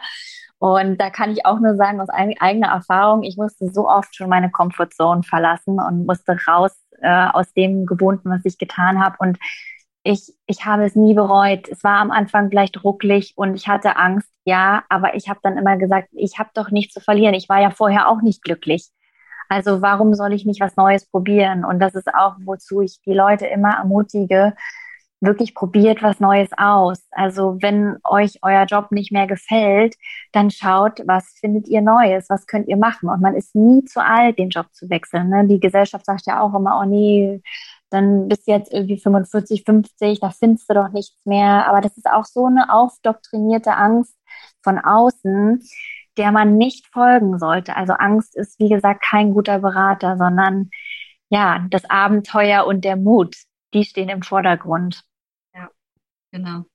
[0.60, 4.30] Und da kann ich auch nur sagen, aus eigener Erfahrung, ich musste so oft schon
[4.30, 9.18] meine Comfortzone verlassen und musste raus äh, aus dem Gewohnten, was ich getan habe.
[9.20, 9.40] Und
[10.04, 11.68] ich, ich habe es nie bereut.
[11.68, 15.58] Es war am Anfang vielleicht rucklig und ich hatte Angst, ja, aber ich habe dann
[15.58, 17.34] immer gesagt, ich habe doch nichts zu verlieren.
[17.34, 18.90] Ich war ja vorher auch nicht glücklich.
[19.50, 21.66] Also warum soll ich nicht was Neues probieren?
[21.66, 24.56] Und das ist auch, wozu ich die Leute immer ermutige,
[25.20, 27.06] wirklich probiert was Neues aus.
[27.12, 29.96] Also wenn euch euer Job nicht mehr gefällt,
[30.32, 33.10] dann schaut, was findet ihr Neues, was könnt ihr machen.
[33.10, 35.28] Und man ist nie zu alt, den Job zu wechseln.
[35.28, 35.46] Ne?
[35.46, 37.42] Die Gesellschaft sagt ja auch immer, oh nee,
[37.90, 41.68] dann bist du jetzt irgendwie 45, 50, da findest du doch nichts mehr.
[41.68, 44.17] Aber das ist auch so eine aufdoktrinierte Angst
[44.64, 45.62] von außen,
[46.18, 47.76] der man nicht folgen sollte.
[47.76, 50.70] Also Angst ist, wie gesagt, kein guter Berater, sondern
[51.30, 53.36] ja, das Abenteuer und der Mut,
[53.74, 55.04] die stehen im Vordergrund.
[55.54, 55.70] Ja,
[56.32, 56.66] genau.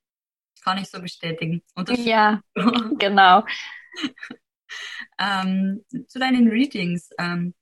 [0.63, 1.63] Kann ich so bestätigen.
[1.97, 2.41] Ja,
[2.99, 3.45] genau.
[5.19, 7.11] ähm, zu deinen Readings.
[7.19, 7.55] Ähm,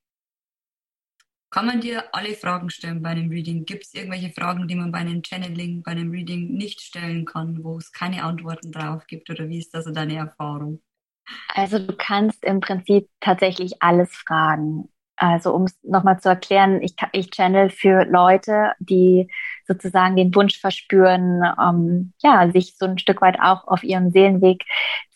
[1.50, 3.64] kann man dir alle Fragen stellen bei einem Reading?
[3.64, 7.62] Gibt es irgendwelche Fragen, die man bei einem Channeling, bei einem Reading nicht stellen kann,
[7.64, 9.28] wo es keine Antworten drauf gibt?
[9.30, 10.80] Oder wie ist das so deine Erfahrung?
[11.54, 14.88] Also du kannst im Prinzip tatsächlich alles fragen.
[15.16, 19.30] Also um es nochmal zu erklären, ich, ich channel für Leute, die
[19.66, 24.64] sozusagen den Wunsch verspüren, ähm, ja, sich so ein Stück weit auch auf ihrem Seelenweg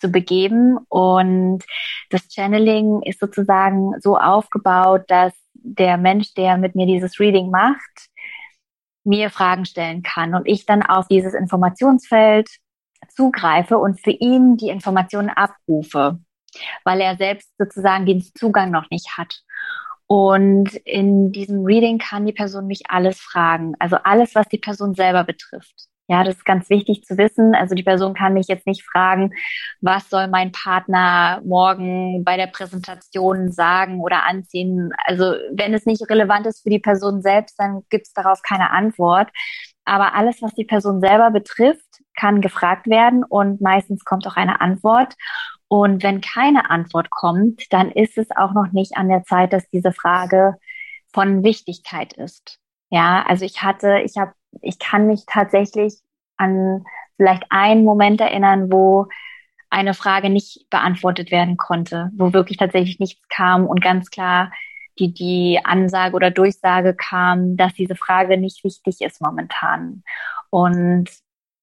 [0.00, 0.76] zu begeben.
[0.88, 1.64] Und
[2.10, 5.32] das Channeling ist sozusagen so aufgebaut, dass
[5.64, 8.08] der Mensch, der mit mir dieses Reading macht,
[9.02, 12.48] mir Fragen stellen kann und ich dann auf dieses Informationsfeld
[13.14, 16.18] zugreife und für ihn die Informationen abrufe,
[16.84, 19.40] weil er selbst sozusagen den Zugang noch nicht hat.
[20.06, 24.94] Und in diesem Reading kann die Person mich alles fragen, also alles, was die Person
[24.94, 25.88] selber betrifft.
[26.06, 27.54] Ja, das ist ganz wichtig zu wissen.
[27.54, 29.32] Also die Person kann mich jetzt nicht fragen,
[29.80, 34.90] was soll mein Partner morgen bei der Präsentation sagen oder anziehen.
[35.06, 38.70] Also wenn es nicht relevant ist für die Person selbst, dann gibt es darauf keine
[38.70, 39.30] Antwort.
[39.86, 44.60] Aber alles, was die Person selber betrifft, kann gefragt werden und meistens kommt auch eine
[44.60, 45.14] Antwort.
[45.68, 49.68] Und wenn keine Antwort kommt, dann ist es auch noch nicht an der Zeit, dass
[49.70, 50.56] diese Frage
[51.12, 52.58] von Wichtigkeit ist.
[52.90, 55.94] Ja, also ich hatte, ich habe ich kann mich tatsächlich
[56.36, 56.84] an
[57.16, 59.06] vielleicht einen Moment erinnern, wo
[59.70, 64.52] eine Frage nicht beantwortet werden konnte, wo wirklich tatsächlich nichts kam und ganz klar
[64.98, 70.04] die, die Ansage oder Durchsage kam, dass diese Frage nicht wichtig ist momentan.
[70.50, 71.10] Und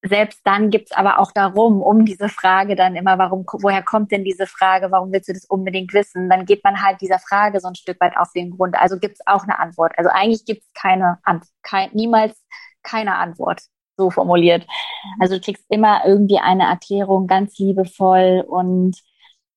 [0.04, 4.24] selbst dann gibt's aber auch darum, um diese Frage dann immer, warum, woher kommt denn
[4.24, 6.30] diese Frage, warum willst du das unbedingt wissen?
[6.30, 8.76] Dann geht man halt dieser Frage so ein Stück weit auf den Grund.
[8.76, 9.94] Also gibt's auch eine Antwort.
[9.98, 12.44] Also eigentlich gibt's keine Antwort, kein, niemals
[12.84, 13.62] keine Antwort,
[13.98, 14.66] so formuliert.
[15.20, 18.98] Also du kriegst immer irgendwie eine Erklärung ganz liebevoll und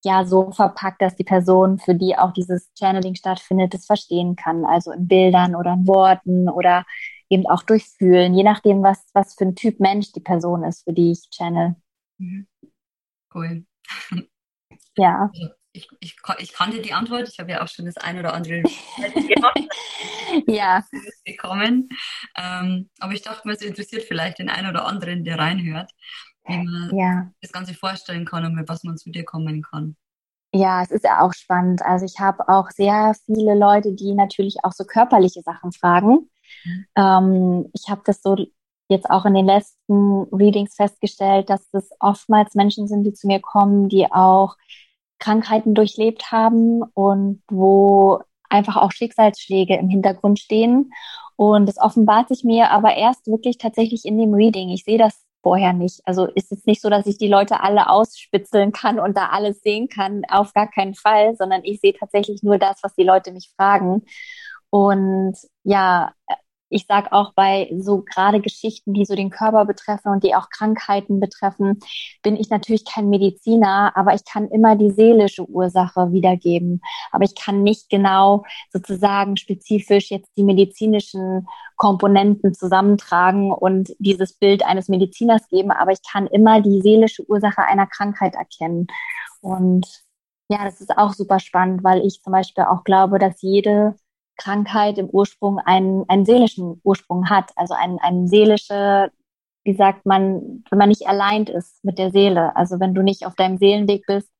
[0.05, 4.65] ja so verpackt, dass die Person, für die auch dieses Channeling stattfindet, das verstehen kann.
[4.65, 6.85] Also in Bildern oder in Worten oder
[7.31, 10.85] eben auch durchs Fühlen, je nachdem, was, was für ein Typ Mensch die Person ist,
[10.85, 11.75] für die ich channel.
[12.19, 12.47] Mhm.
[13.35, 13.65] Cool.
[14.97, 15.31] Ja.
[15.77, 18.63] Ich, ich, ich kannte die Antwort, ich habe ja auch schon das ein oder andere
[20.47, 20.85] ja.
[21.25, 21.89] bekommen.
[22.37, 25.91] Ähm, aber ich dachte mir, es interessiert vielleicht den einen oder anderen, der reinhört,
[26.47, 27.31] wie man ja.
[27.41, 29.97] das Ganze vorstellen kann und mit was man zu dir kommen kann.
[30.55, 31.83] Ja, es ist ja auch spannend.
[31.83, 36.31] Also ich habe auch sehr viele Leute, die natürlich auch so körperliche Sachen fragen.
[36.65, 36.87] Mhm.
[36.97, 38.37] Ähm, ich habe das so
[38.89, 43.41] jetzt auch in den letzten Readings festgestellt, dass es oftmals Menschen sind, die zu mir
[43.41, 44.57] kommen, die auch
[45.25, 50.93] Krankheiten durchlebt haben und wo einfach auch Schicksalsschläge im Hintergrund stehen.
[51.37, 54.69] Und es offenbart sich mir aber erst wirklich tatsächlich in dem Reading.
[54.69, 56.01] Ich sehe das vorher nicht.
[56.05, 59.61] Also ist es nicht so, dass ich die Leute alle ausspitzeln kann und da alles
[59.63, 60.23] sehen kann.
[60.29, 64.03] Auf gar keinen Fall, sondern ich sehe tatsächlich nur das, was die Leute mich fragen.
[64.71, 66.13] Und ja,
[66.75, 70.51] ich sage auch bei so gerade Geschichten, die so den Körper betreffen und die auch
[70.51, 71.79] Krankheiten betreffen,
[72.23, 76.81] bin ich natürlich kein Mediziner, aber ich kann immer die seelische Ursache wiedergeben.
[77.13, 84.65] Aber ich kann nicht genau sozusagen spezifisch jetzt die medizinischen Komponenten zusammentragen und dieses Bild
[84.65, 88.89] eines Mediziners geben, aber ich kann immer die seelische Ursache einer Krankheit erkennen.
[89.41, 89.87] Und
[90.49, 93.95] ja, das ist auch super spannend, weil ich zum Beispiel auch glaube, dass jede
[94.37, 99.11] Krankheit im Ursprung einen, einen seelischen Ursprung hat, also ein, ein seelische,
[99.64, 103.27] wie sagt man, wenn man nicht allein ist mit der Seele, also wenn du nicht
[103.27, 104.31] auf deinem Seelenweg bist,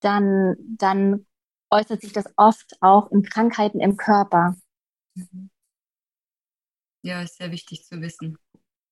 [0.00, 1.26] dann, dann
[1.70, 4.56] äußert sich das oft auch in Krankheiten im Körper.
[7.02, 8.38] Ja, ist sehr wichtig zu wissen,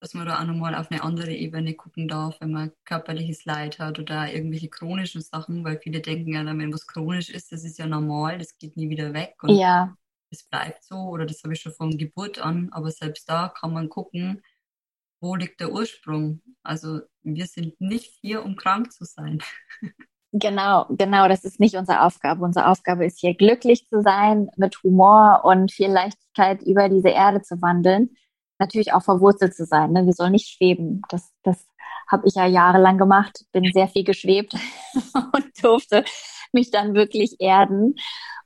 [0.01, 3.79] dass man da auch nochmal auf eine andere Ebene gucken darf, wenn man körperliches Leid
[3.79, 7.79] hat oder irgendwelche chronischen Sachen, weil viele denken ja, wenn was chronisch ist, das ist
[7.79, 9.37] ja normal, das geht nie wieder weg.
[9.43, 9.97] Und ja
[10.31, 13.73] es bleibt so oder das habe ich schon von Geburt an, aber selbst da kann
[13.73, 14.43] man gucken,
[15.21, 16.41] wo liegt der Ursprung.
[16.63, 19.41] Also wir sind nicht hier, um krank zu sein.
[20.33, 22.45] Genau, genau, das ist nicht unsere Aufgabe.
[22.45, 27.43] Unsere Aufgabe ist hier glücklich zu sein, mit Humor und viel Leichtigkeit über diese Erde
[27.43, 28.11] zu wandeln.
[28.61, 29.91] Natürlich auch verwurzelt zu sein.
[29.91, 30.07] Ne?
[30.07, 31.03] Wir sollen nicht schweben.
[31.09, 31.67] Das, das
[32.07, 34.55] habe ich ja jahrelang gemacht, bin sehr viel geschwebt
[35.33, 36.05] und durfte
[36.53, 37.97] mich dann wirklich erden.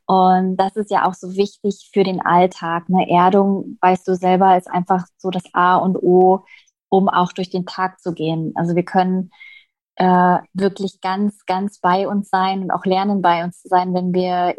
[0.07, 2.85] Und das ist ja auch so wichtig für den Alltag.
[2.89, 6.45] Eine Erdung, weißt du selber, ist einfach so das A und O,
[6.91, 8.53] um auch durch den Tag zu gehen.
[8.55, 9.31] Also wir können
[9.97, 14.13] äh, wirklich ganz, ganz bei uns sein und auch lernen, bei uns zu sein, wenn
[14.13, 14.55] wir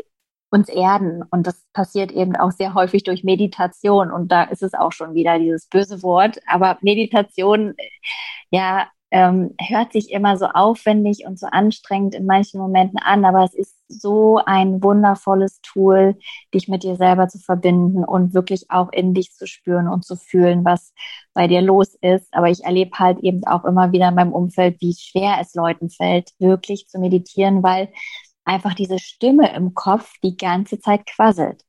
[0.49, 1.23] uns erden.
[1.31, 4.11] Und das passiert eben auch sehr häufig durch Meditation.
[4.11, 6.39] Und da ist es auch schon wieder dieses böse Wort.
[6.47, 7.75] Aber Meditation,
[8.51, 13.43] ja, ähm, hört sich immer so aufwendig und so anstrengend in manchen Momenten an, aber
[13.43, 16.17] es ist so ein wundervolles Tool,
[16.53, 20.15] dich mit dir selber zu verbinden und wirklich auch in dich zu spüren und zu
[20.15, 20.93] fühlen, was
[21.33, 22.27] bei dir los ist.
[22.33, 25.89] Aber ich erlebe halt eben auch immer wieder in meinem Umfeld, wie schwer es Leuten
[25.89, 27.89] fällt, wirklich zu meditieren, weil
[28.43, 31.63] einfach diese Stimme im Kopf die ganze Zeit quasselt.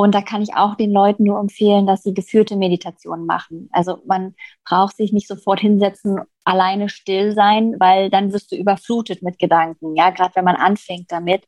[0.00, 3.68] Und da kann ich auch den Leuten nur empfehlen, dass sie geführte Meditationen machen.
[3.70, 4.34] Also man
[4.64, 9.94] braucht sich nicht sofort hinsetzen, alleine still sein, weil dann wirst du überflutet mit Gedanken.
[9.96, 11.44] Ja, gerade wenn man anfängt damit,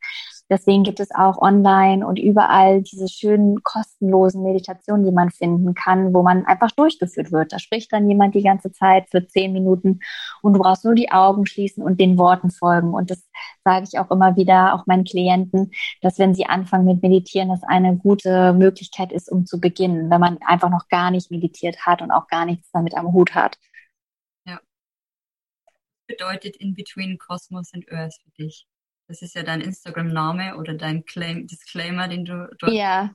[0.53, 6.13] Deswegen gibt es auch online und überall diese schönen kostenlosen Meditationen, die man finden kann,
[6.13, 7.55] wo man einfach durchgeführt wird.
[7.55, 10.01] Da spricht dann jemand die ganze Zeit für zehn Minuten
[10.43, 12.93] und du brauchst nur die Augen schließen und den Worten folgen.
[12.93, 13.27] Und das
[13.65, 15.71] sage ich auch immer wieder, auch meinen Klienten,
[16.03, 20.21] dass wenn sie anfangen mit Meditieren, das eine gute Möglichkeit ist, um zu beginnen, wenn
[20.21, 23.59] man einfach noch gar nicht meditiert hat und auch gar nichts damit am Hut hat.
[24.45, 24.61] Ja.
[26.07, 28.67] Bedeutet in between Cosmos and Earth für dich?
[29.09, 32.73] Das ist ja dein Instagram-Name oder dein Claim, Disclaimer, den du dort.
[32.73, 33.11] Ja.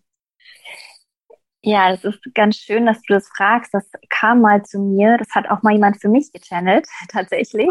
[1.64, 3.74] Ja, das ist ganz schön, dass du das fragst.
[3.74, 5.18] Das kam mal zu mir.
[5.18, 7.68] Das hat auch mal jemand für mich gechannelt, tatsächlich.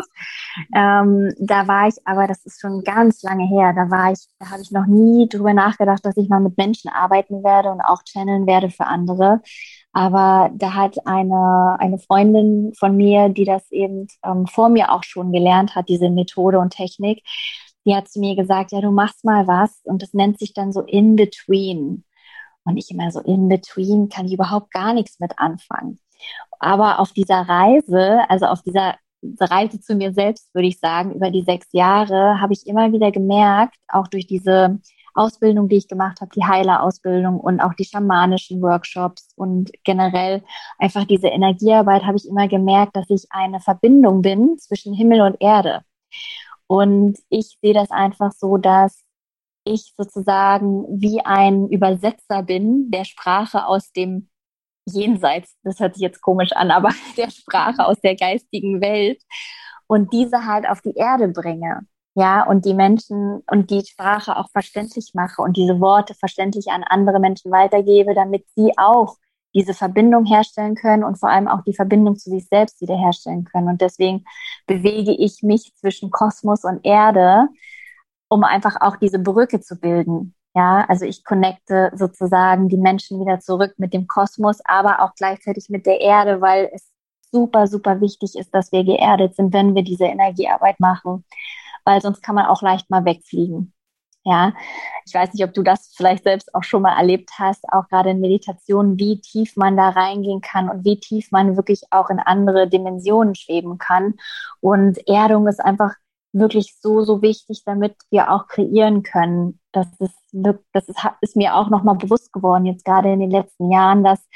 [0.75, 3.73] Ähm, da war ich, aber das ist schon ganz lange her.
[3.75, 6.91] Da war ich, da habe ich noch nie drüber nachgedacht, dass ich mal mit Menschen
[6.91, 9.41] arbeiten werde und auch channeln werde für andere.
[9.93, 15.05] Aber da hat eine, eine Freundin von mir, die das eben ähm, vor mir auch
[15.05, 17.23] schon gelernt hat, diese Methode und Technik,
[17.87, 20.72] die hat zu mir gesagt, ja, du machst mal was und das nennt sich dann
[20.72, 22.05] so in between.
[22.64, 26.01] Und ich immer so in between kann ich überhaupt gar nichts mit anfangen.
[26.59, 28.96] Aber auf dieser Reise, also auf dieser
[29.40, 33.12] Reise zu mir selbst, würde ich sagen, über die sechs Jahre, habe ich immer wieder
[33.12, 34.81] gemerkt, auch durch diese
[35.14, 40.42] Ausbildung, die ich gemacht habe, die Heilerausbildung und auch die schamanischen Workshops und generell
[40.79, 45.37] einfach diese Energiearbeit, habe ich immer gemerkt, dass ich eine Verbindung bin zwischen Himmel und
[45.40, 45.83] Erde.
[46.69, 49.05] Und ich sehe das einfach so, dass
[49.65, 54.29] ich sozusagen wie ein Übersetzer bin der Sprache aus dem
[54.89, 59.21] Jenseits, das hört sich jetzt komisch an, aber der Sprache aus der geistigen Welt
[59.89, 61.87] und diese halt auf die Erde bringe.
[62.15, 66.83] Ja, und die Menschen und die Sprache auch verständlich mache und diese Worte verständlich an
[66.83, 69.17] andere Menschen weitergebe, damit sie auch
[69.57, 73.69] diese Verbindung herstellen können und vor allem auch die Verbindung zu sich selbst wiederherstellen können.
[73.69, 74.25] Und deswegen
[74.66, 77.49] bewege ich mich zwischen Kosmos und Erde,
[78.29, 80.35] um einfach auch diese Brücke zu bilden.
[80.55, 85.69] Ja, also ich connecte sozusagen die Menschen wieder zurück mit dem Kosmos, aber auch gleichzeitig
[85.71, 86.90] mit der Erde, weil es
[87.33, 91.25] super, super wichtig ist, dass wir geerdet sind, wenn wir diese Energiearbeit machen
[91.87, 93.73] weil sonst kann man auch leicht mal wegfliegen.
[94.29, 94.55] Ja,
[95.07, 98.11] ich weiß nicht, ob du das vielleicht selbst auch schon mal erlebt hast, auch gerade
[98.11, 102.19] in Meditation, wie tief man da reingehen kann und wie tief man wirklich auch in
[102.19, 104.15] andere Dimensionen schweben kann.
[104.61, 105.95] Und Erdung ist einfach
[106.33, 109.61] wirklich so, so wichtig, damit wir auch kreieren können.
[109.71, 113.71] Das ist, das ist, ist mir auch nochmal bewusst geworden, jetzt gerade in den letzten
[113.71, 114.27] Jahren, dass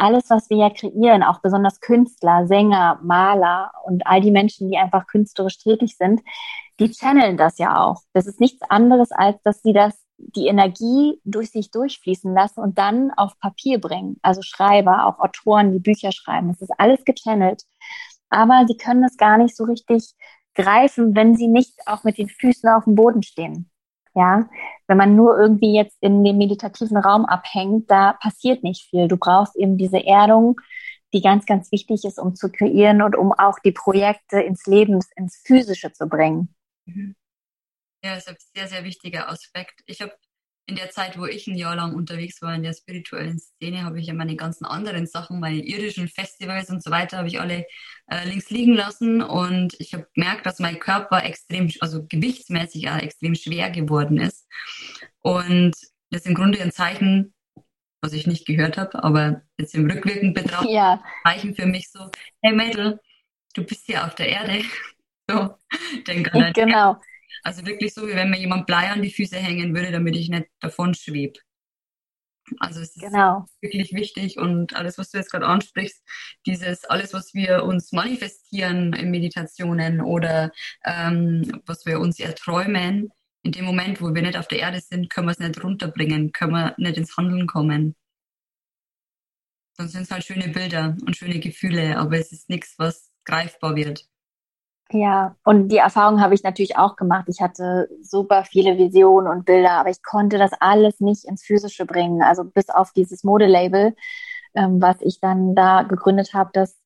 [0.00, 4.78] alles, was wir ja kreieren, auch besonders Künstler, Sänger, Maler und all die Menschen, die
[4.78, 6.20] einfach künstlerisch tätig sind,
[6.78, 8.02] die channeln das ja auch.
[8.12, 12.78] Das ist nichts anderes, als dass sie das, die Energie durch sich durchfließen lassen und
[12.78, 14.16] dann auf Papier bringen.
[14.22, 16.48] Also Schreiber, auch Autoren, die Bücher schreiben.
[16.48, 17.62] Das ist alles gechannelt.
[18.30, 20.14] Aber sie können es gar nicht so richtig
[20.54, 23.69] greifen, wenn sie nicht auch mit den Füßen auf dem Boden stehen.
[24.14, 24.48] Ja,
[24.88, 29.06] wenn man nur irgendwie jetzt in dem meditativen Raum abhängt, da passiert nicht viel.
[29.06, 30.60] Du brauchst eben diese Erdung,
[31.12, 34.98] die ganz, ganz wichtig ist, um zu kreieren und um auch die Projekte ins Leben,
[35.16, 36.54] ins Physische zu bringen.
[36.86, 37.14] Mhm.
[38.02, 39.82] Ja, das ist ein sehr, sehr wichtiger Aspekt.
[39.86, 40.12] Ich habe
[40.70, 43.98] in der Zeit, wo ich ein Jahr lang unterwegs war in der spirituellen Szene, habe
[43.98, 47.66] ich ja meine ganzen anderen Sachen, meine irdischen Festivals und so weiter, habe ich alle
[48.06, 52.98] äh, links liegen lassen und ich habe gemerkt, dass mein Körper extrem, also gewichtsmäßig auch
[52.98, 54.46] extrem schwer geworden ist.
[55.18, 55.72] Und
[56.10, 57.34] das ist im Grunde ein Zeichen,
[58.00, 61.02] was ich nicht gehört habe, aber jetzt im Rückwirkend betrachtet, ja.
[61.24, 62.10] Zeichen für mich so,
[62.42, 63.00] hey Mädel,
[63.54, 64.62] du bist hier auf der Erde.
[65.30, 65.54] So,
[66.08, 67.00] denk an Genau.
[67.42, 70.28] Also wirklich so, wie wenn mir jemand Blei an die Füße hängen würde, damit ich
[70.28, 71.38] nicht davon schwebe.
[72.58, 73.46] Also es ist genau.
[73.60, 76.02] wirklich wichtig und alles, was du jetzt gerade ansprichst,
[76.46, 80.50] dieses alles, was wir uns manifestieren in Meditationen oder
[80.84, 85.10] ähm, was wir uns erträumen, in dem Moment, wo wir nicht auf der Erde sind,
[85.10, 87.94] können wir es nicht runterbringen, können wir nicht ins Handeln kommen.
[89.76, 93.76] Sonst sind es halt schöne Bilder und schöne Gefühle, aber es ist nichts, was greifbar
[93.76, 94.06] wird.
[94.92, 97.26] Ja, und die Erfahrung habe ich natürlich auch gemacht.
[97.28, 101.86] Ich hatte super viele Visionen und Bilder, aber ich konnte das alles nicht ins Physische
[101.86, 102.22] bringen.
[102.22, 103.94] Also bis auf dieses Modelabel,
[104.54, 106.76] ähm, was ich dann da gegründet habe, das,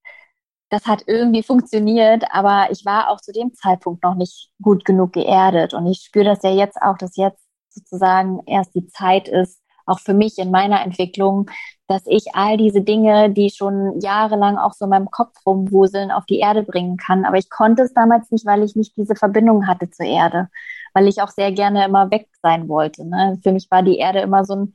[0.70, 5.14] das hat irgendwie funktioniert, aber ich war auch zu dem Zeitpunkt noch nicht gut genug
[5.14, 5.72] geerdet.
[5.72, 10.00] Und ich spüre das ja jetzt auch, dass jetzt sozusagen erst die Zeit ist, auch
[10.00, 11.50] für mich in meiner Entwicklung,
[11.86, 16.24] dass ich all diese Dinge, die schon jahrelang auch so in meinem Kopf rumwuseln, auf
[16.26, 17.24] die Erde bringen kann.
[17.24, 20.48] Aber ich konnte es damals nicht, weil ich nicht diese Verbindung hatte zur Erde,
[20.94, 23.06] weil ich auch sehr gerne immer weg sein wollte.
[23.06, 23.38] Ne?
[23.42, 24.74] Für mich war die Erde immer so ein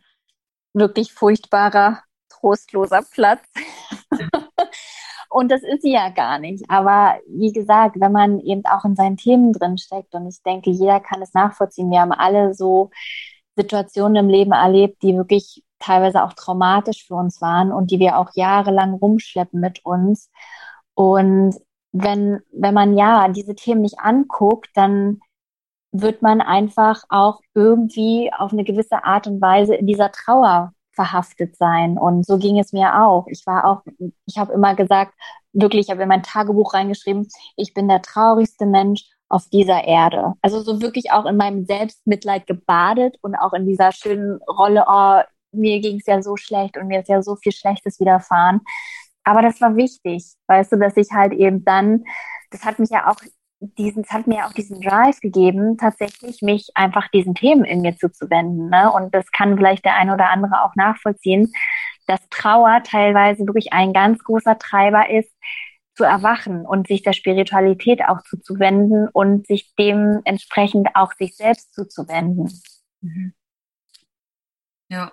[0.73, 3.41] wirklich furchtbarer, trostloser Platz.
[5.29, 6.65] Und das ist sie ja gar nicht.
[6.69, 10.71] Aber wie gesagt, wenn man eben auch in seinen Themen drin steckt, und ich denke,
[10.71, 12.89] jeder kann es nachvollziehen, wir haben alle so
[13.59, 18.17] Situationen im Leben erlebt, die wirklich teilweise auch traumatisch für uns waren und die wir
[18.17, 20.29] auch jahrelang rumschleppen mit uns.
[20.93, 21.55] Und
[21.91, 25.19] wenn, wenn man ja diese Themen nicht anguckt, dann
[25.91, 31.55] wird man einfach auch irgendwie auf eine gewisse Art und Weise in dieser Trauer verhaftet
[31.57, 31.97] sein.
[31.97, 33.25] Und so ging es mir auch.
[33.27, 33.81] Ich war auch,
[34.25, 35.13] ich habe immer gesagt,
[35.53, 40.33] wirklich, ich habe in mein Tagebuch reingeschrieben, ich bin der traurigste Mensch auf dieser Erde.
[40.41, 45.21] Also so wirklich auch in meinem Selbstmitleid gebadet und auch in dieser schönen Rolle, oh,
[45.51, 48.61] mir ging es ja so schlecht und mir ist ja so viel Schlechtes widerfahren.
[49.23, 52.03] Aber das war wichtig, weißt du, dass ich halt eben dann,
[52.49, 53.17] das hat mich ja auch
[53.59, 57.97] diesen, das hat mir auch diesen Drive gegeben, tatsächlich mich einfach diesen Themen in mir
[57.97, 58.69] zuzuwenden.
[58.69, 58.91] Ne?
[58.91, 61.51] Und das kann vielleicht der eine oder andere auch nachvollziehen,
[62.07, 65.31] dass Trauer teilweise wirklich ein ganz großer Treiber ist,
[65.99, 72.49] zu erwachen und sich der Spiritualität auch zuzuwenden und sich dementsprechend auch sich selbst zuzuwenden.
[73.01, 73.33] Mhm.
[74.87, 75.11] Ja.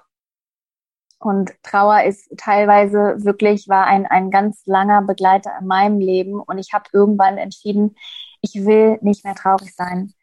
[1.18, 6.38] Und Trauer ist teilweise wirklich, war ein, ein ganz langer Begleiter in meinem Leben.
[6.38, 7.96] Und ich habe irgendwann entschieden,
[8.40, 10.14] ich will nicht mehr traurig sein.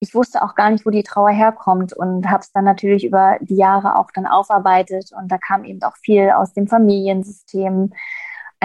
[0.00, 3.36] Ich wusste auch gar nicht, wo die Trauer herkommt und habe es dann natürlich über
[3.42, 5.10] die Jahre auch dann aufarbeitet.
[5.12, 7.92] Und da kam eben auch viel aus dem Familiensystem,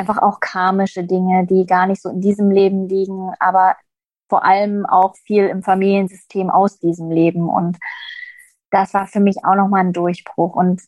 [0.01, 3.75] einfach auch karmische Dinge, die gar nicht so in diesem Leben liegen, aber
[4.29, 7.47] vor allem auch viel im Familiensystem aus diesem Leben.
[7.49, 7.77] Und
[8.71, 10.55] das war für mich auch nochmal ein Durchbruch.
[10.55, 10.81] Und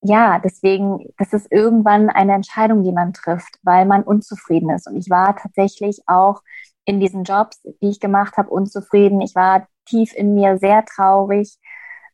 [0.00, 4.86] ja, deswegen, das ist irgendwann eine Entscheidung, die man trifft, weil man unzufrieden ist.
[4.86, 6.40] Und ich war tatsächlich auch
[6.86, 9.20] in diesen Jobs, die ich gemacht habe, unzufrieden.
[9.20, 11.58] Ich war tief in mir sehr traurig.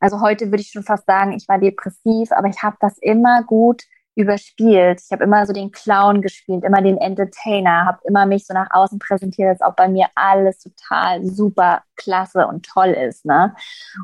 [0.00, 3.44] Also heute würde ich schon fast sagen, ich war depressiv, aber ich habe das immer
[3.44, 3.82] gut
[4.20, 5.00] überspielt.
[5.04, 8.68] Ich habe immer so den Clown gespielt, immer den Entertainer, habe immer mich so nach
[8.70, 13.54] außen präsentiert, als ob bei mir alles total super klasse und toll ist, ne?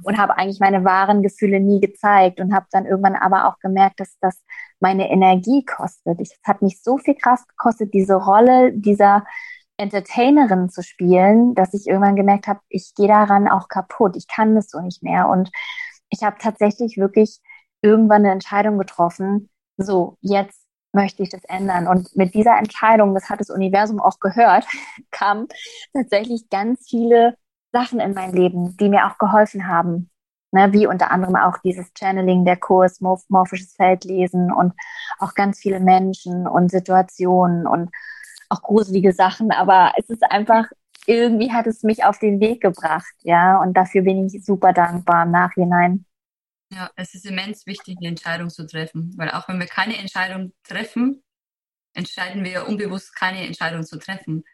[0.02, 4.00] Und habe eigentlich meine wahren Gefühle nie gezeigt und habe dann irgendwann aber auch gemerkt,
[4.00, 4.42] dass das
[4.80, 6.20] meine Energie kostet.
[6.20, 9.24] Es hat mich so viel Kraft gekostet, diese Rolle dieser
[9.78, 14.16] Entertainerin zu spielen, dass ich irgendwann gemerkt habe, ich gehe daran auch kaputt.
[14.16, 15.28] Ich kann das so nicht mehr.
[15.28, 15.50] Und
[16.08, 17.40] ich habe tatsächlich wirklich
[17.82, 21.86] irgendwann eine Entscheidung getroffen, so, jetzt möchte ich das ändern.
[21.86, 24.66] Und mit dieser Entscheidung, das hat das Universum auch gehört,
[25.10, 25.48] kamen
[25.92, 27.36] tatsächlich ganz viele
[27.72, 30.10] Sachen in mein Leben, die mir auch geholfen haben.
[30.52, 34.72] Ne, wie unter anderem auch dieses Channeling, der Kurs, morphisches Feld lesen und
[35.18, 37.90] auch ganz viele Menschen und Situationen und
[38.48, 39.50] auch gruselige Sachen.
[39.50, 40.66] Aber es ist einfach,
[41.06, 43.60] irgendwie hat es mich auf den Weg gebracht, ja.
[43.60, 46.04] Und dafür bin ich super dankbar im Nachhinein.
[46.72, 50.52] Ja, es ist immens wichtig, eine Entscheidung zu treffen, weil auch wenn wir keine Entscheidung
[50.64, 51.22] treffen,
[51.94, 54.44] entscheiden wir unbewusst keine Entscheidung zu treffen.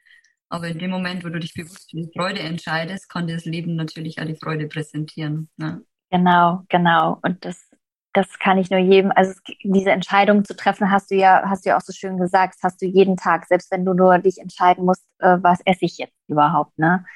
[0.49, 3.47] Aber in dem Moment, wo du dich bewusst für die Freude entscheidest, kann dir das
[3.47, 5.49] Leben natürlich auch die Freude präsentieren.
[5.57, 5.83] Ne?
[6.11, 7.19] Genau, genau.
[7.23, 7.71] Und das,
[8.13, 9.33] das kann ich nur jedem, also
[9.65, 12.83] diese Entscheidung zu treffen, hast du ja, hast du ja auch so schön gesagt, hast
[12.83, 16.17] du jeden Tag, selbst wenn du nur dich entscheiden musst, äh, was esse ich jetzt
[16.29, 17.07] überhaupt, ne?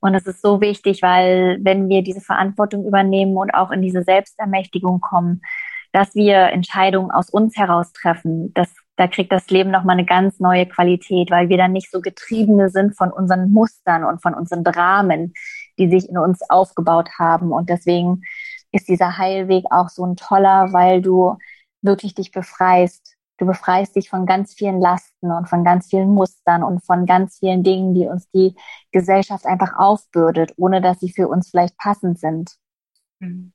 [0.00, 4.02] Und es ist so wichtig, weil wenn wir diese Verantwortung übernehmen und auch in diese
[4.02, 5.42] Selbstermächtigung kommen,
[5.92, 10.40] dass wir Entscheidungen aus uns heraus treffen, das, da kriegt das Leben nochmal eine ganz
[10.40, 14.64] neue Qualität, weil wir dann nicht so getriebene sind von unseren Mustern und von unseren
[14.64, 15.32] Dramen,
[15.78, 17.52] die sich in uns aufgebaut haben.
[17.52, 18.22] Und deswegen
[18.72, 21.38] ist dieser Heilweg auch so ein toller, weil du
[21.82, 26.62] wirklich dich befreist du befreist dich von ganz vielen Lasten und von ganz vielen Mustern
[26.62, 28.54] und von ganz vielen Dingen, die uns die
[28.92, 32.56] Gesellschaft einfach aufbürdet, ohne dass sie für uns vielleicht passend sind.
[33.20, 33.52] Mhm.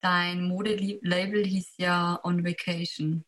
[0.00, 3.24] Dein Modelabel hieß ja On Vacation.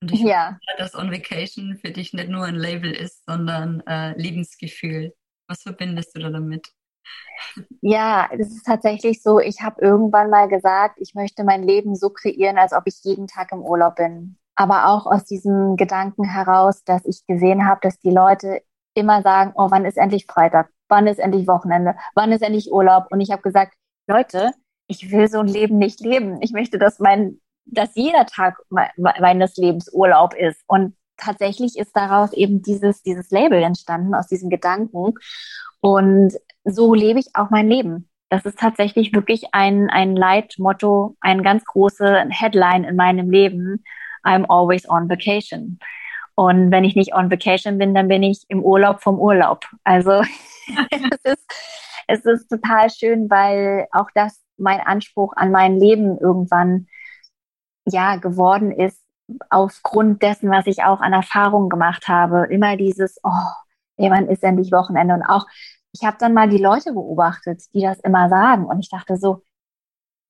[0.00, 0.58] Und ich ja.
[0.66, 5.14] Weiß, dass On Vacation für dich nicht nur ein Label ist, sondern äh, Lebensgefühl.
[5.48, 6.72] Was verbindest du da damit?
[7.80, 12.10] Ja, es ist tatsächlich so, ich habe irgendwann mal gesagt, ich möchte mein Leben so
[12.10, 14.36] kreieren, als ob ich jeden Tag im Urlaub bin.
[14.56, 18.62] Aber auch aus diesem Gedanken heraus, dass ich gesehen habe, dass die Leute
[18.94, 20.68] immer sagen, oh, wann ist endlich Freitag?
[20.88, 21.94] Wann ist endlich Wochenende?
[22.14, 23.06] Wann ist endlich Urlaub?
[23.10, 23.74] Und ich habe gesagt,
[24.08, 24.50] Leute,
[24.88, 26.42] ich will so ein Leben nicht leben.
[26.42, 30.60] Ich möchte, dass mein, dass jeder Tag meines Lebens Urlaub ist.
[30.66, 35.14] Und tatsächlich ist daraus eben dieses, dieses Label entstanden, aus diesem Gedanken.
[35.80, 36.32] Und
[36.68, 38.08] so lebe ich auch mein Leben.
[38.28, 43.82] Das ist tatsächlich wirklich ein, ein Leitmotto, eine ganz große Headline in meinem Leben.
[44.24, 45.78] I'm always on vacation.
[46.34, 49.64] Und wenn ich nicht on vacation bin, dann bin ich im Urlaub vom Urlaub.
[49.84, 50.12] Also
[50.90, 51.52] es, ist,
[52.06, 56.86] es ist total schön, weil auch das mein Anspruch an mein Leben irgendwann
[57.86, 59.02] ja geworden ist,
[59.50, 62.46] aufgrund dessen, was ich auch an Erfahrungen gemacht habe.
[62.50, 63.30] Immer dieses, oh,
[63.96, 65.46] jemand ist endlich Wochenende und auch
[66.00, 68.66] ich habe dann mal die Leute beobachtet, die das immer sagen.
[68.66, 69.42] Und ich dachte so,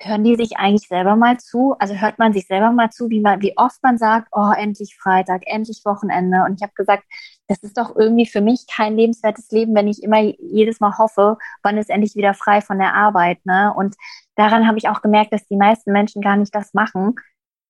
[0.00, 1.74] hören die sich eigentlich selber mal zu?
[1.78, 4.96] Also hört man sich selber mal zu, wie man, wie oft man sagt, oh, endlich
[4.96, 6.44] Freitag, endlich Wochenende.
[6.44, 7.04] Und ich habe gesagt,
[7.48, 11.38] das ist doch irgendwie für mich kein lebenswertes Leben, wenn ich immer jedes Mal hoffe,
[11.62, 13.44] wann ist endlich wieder frei von der Arbeit.
[13.44, 13.72] Ne?
[13.76, 13.96] Und
[14.36, 17.14] daran habe ich auch gemerkt, dass die meisten Menschen gar nicht das machen,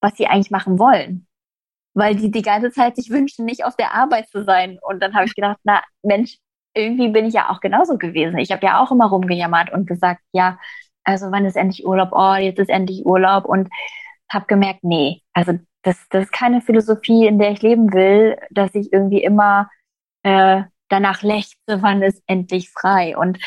[0.01, 1.26] was sie eigentlich machen wollen.
[1.94, 4.78] Weil die die ganze Zeit sich wünschen, nicht auf der Arbeit zu sein.
[4.82, 6.38] Und dann habe ich gedacht, na Mensch,
[6.75, 8.39] irgendwie bin ich ja auch genauso gewesen.
[8.39, 10.59] Ich habe ja auch immer rumgejammert und gesagt, ja,
[11.05, 12.11] also wann ist endlich Urlaub?
[12.12, 13.69] Oh, jetzt ist endlich Urlaub und
[14.31, 18.75] habe gemerkt, nee, also das, das ist keine Philosophie, in der ich leben will, dass
[18.75, 19.71] ich irgendwie immer
[20.23, 23.16] äh, danach lechze, wann ist endlich frei.
[23.16, 23.39] Und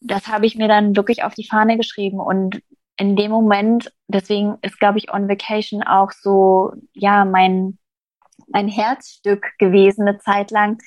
[0.00, 2.60] das habe ich mir dann wirklich auf die Fahne geschrieben und
[2.98, 7.78] in dem Moment, deswegen ist, glaube ich, On Vacation auch so, ja, mein,
[8.48, 10.78] mein Herzstück gewesen, eine Zeit lang,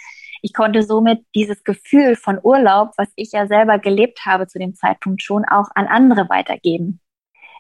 [0.42, 4.76] ich konnte somit dieses Gefühl von Urlaub, was ich ja selber gelebt habe zu dem
[4.76, 7.00] Zeitpunkt schon, auch an andere weitergeben.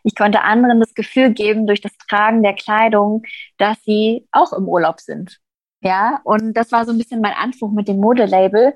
[0.03, 3.23] Ich konnte anderen das Gefühl geben durch das Tragen der Kleidung,
[3.57, 5.39] dass sie auch im Urlaub sind.
[5.81, 8.75] Ja, und das war so ein bisschen mein Anspruch mit dem Modelabel.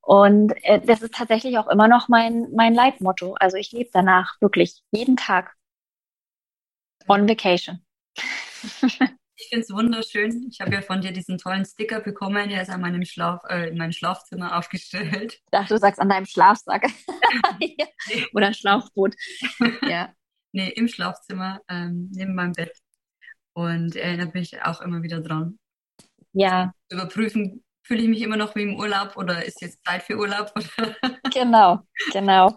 [0.00, 3.34] Und äh, das ist tatsächlich auch immer noch mein, mein Leitmotto.
[3.40, 5.54] Also ich lebe danach wirklich jeden Tag.
[7.08, 7.84] On vacation.
[9.48, 10.46] Ich finde es wunderschön.
[10.50, 12.50] Ich habe ja von dir diesen tollen Sticker bekommen.
[12.50, 15.40] Der ist an meinem Schlaf, äh, in meinem Schlafzimmer aufgestellt.
[15.42, 16.86] Ich dachte, du sagst an deinem Schlafsack.
[18.34, 19.14] Oder Schlauchboot.
[19.88, 20.12] ja.
[20.52, 22.76] Nee, im Schlafzimmer, ähm, neben meinem Bett.
[23.54, 25.58] Und erinnert mich auch immer wieder dran.
[26.32, 26.74] Ja.
[26.90, 30.52] Überprüfen, fühle ich mich immer noch wie im Urlaub oder ist jetzt Zeit für Urlaub?
[31.32, 31.80] genau,
[32.12, 32.54] genau.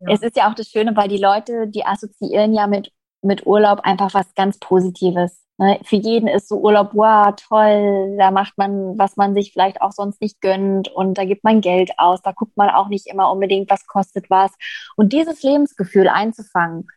[0.00, 0.12] Ja.
[0.12, 2.90] Es ist ja auch das Schöne, weil die Leute, die assoziieren ja mit,
[3.22, 5.42] mit Urlaub einfach was ganz Positives.
[5.62, 5.78] Ne?
[5.84, 9.92] Für jeden ist so Urlaub, wow, toll, da macht man, was man sich vielleicht auch
[9.92, 13.30] sonst nicht gönnt und da gibt man Geld aus, da guckt man auch nicht immer
[13.30, 14.50] unbedingt, was kostet was.
[14.96, 16.88] Und dieses Lebensgefühl einzufangen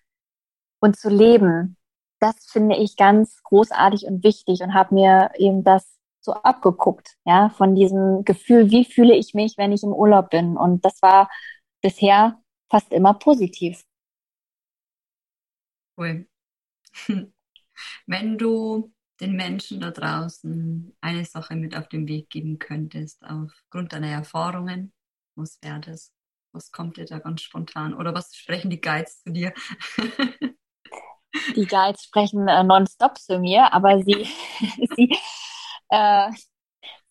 [0.79, 1.77] und zu leben,
[2.19, 7.49] das finde ich ganz großartig und wichtig und habe mir eben das so abgeguckt, ja,
[7.49, 10.57] von diesem Gefühl, wie fühle ich mich, wenn ich im Urlaub bin.
[10.57, 11.29] Und das war
[11.81, 12.41] bisher
[12.71, 13.83] fast immer positiv.
[15.97, 16.25] Cool.
[18.05, 23.93] Wenn du den Menschen da draußen eine Sache mit auf den Weg geben könntest, aufgrund
[23.93, 24.93] deiner Erfahrungen,
[25.35, 26.11] was wäre das?
[26.51, 27.93] Was kommt dir da ganz spontan?
[27.93, 29.53] Oder was sprechen die Guides zu dir?
[31.55, 34.27] die Guides sprechen äh, nonstop zu mir, aber sie,
[34.95, 35.17] sie
[35.89, 36.31] äh,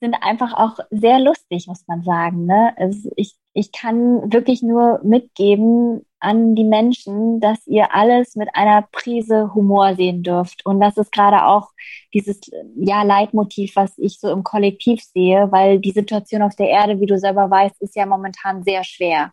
[0.01, 2.47] sind einfach auch sehr lustig, muss man sagen.
[2.47, 2.75] Ne?
[2.77, 8.83] Also ich, ich kann wirklich nur mitgeben an die Menschen, dass ihr alles mit einer
[8.91, 10.64] Prise Humor sehen dürft.
[10.66, 11.70] Und das ist gerade auch
[12.12, 12.41] dieses
[12.77, 17.07] ja, Leitmotiv, was ich so im Kollektiv sehe, weil die Situation auf der Erde, wie
[17.07, 19.33] du selber weißt, ist ja momentan sehr schwer.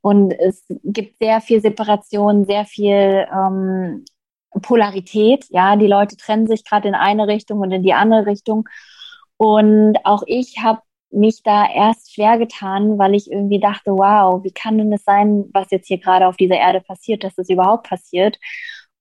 [0.00, 4.04] Und es gibt sehr viel Separation, sehr viel ähm,
[4.62, 5.46] Polarität.
[5.50, 8.68] Ja, die Leute trennen sich gerade in eine Richtung und in die andere Richtung.
[9.36, 10.80] Und auch ich habe
[11.10, 15.46] mich da erst schwer getan, weil ich irgendwie dachte, wow, wie kann denn es sein,
[15.52, 18.38] was jetzt hier gerade auf dieser Erde passiert, dass das überhaupt passiert?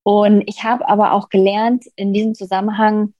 [0.03, 3.13] Und ich habe aber auch gelernt, in diesem Zusammenhang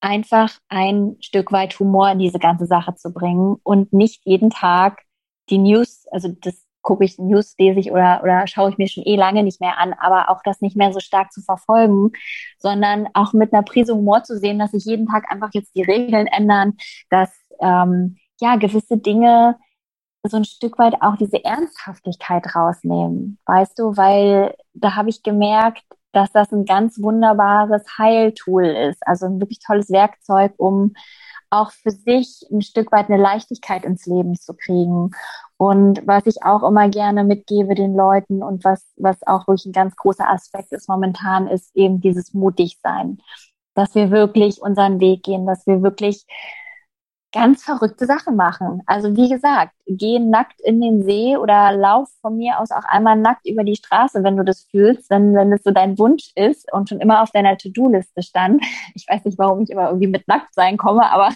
[0.00, 5.02] einfach ein Stück weit Humor in diese ganze Sache zu bringen und nicht jeden Tag
[5.50, 9.04] die News, also das gucke ich News, lese ich oder, oder schaue ich mir schon
[9.04, 12.12] eh lange nicht mehr an, aber auch das nicht mehr so stark zu verfolgen,
[12.58, 15.82] sondern auch mit einer Prise Humor zu sehen, dass sich jeden Tag einfach jetzt die
[15.82, 16.76] Regeln ändern,
[17.10, 17.30] dass
[17.60, 19.56] ähm, ja gewisse Dinge
[20.24, 25.84] so ein Stück weit auch diese Ernsthaftigkeit rausnehmen, weißt du, weil da habe ich gemerkt,
[26.12, 30.94] dass das ein ganz wunderbares Heiltool ist, also ein wirklich tolles Werkzeug, um
[31.50, 35.10] auch für sich ein Stück weit eine Leichtigkeit ins Leben zu kriegen.
[35.56, 39.72] Und was ich auch immer gerne mitgebe den Leuten und was, was auch wirklich ein
[39.72, 43.18] ganz großer Aspekt ist momentan, ist eben dieses Mutigsein.
[43.74, 46.26] Dass wir wirklich unseren Weg gehen, dass wir wirklich
[47.32, 48.82] ganz verrückte Sachen machen.
[48.86, 53.16] Also wie gesagt, geh nackt in den See oder lauf von mir aus auch einmal
[53.16, 56.72] nackt über die Straße, wenn du das fühlst, wenn, wenn es so dein Wunsch ist
[56.72, 58.64] und schon immer auf deiner To-Do-Liste stand.
[58.94, 61.30] Ich weiß nicht, warum ich immer irgendwie mit nackt sein komme, aber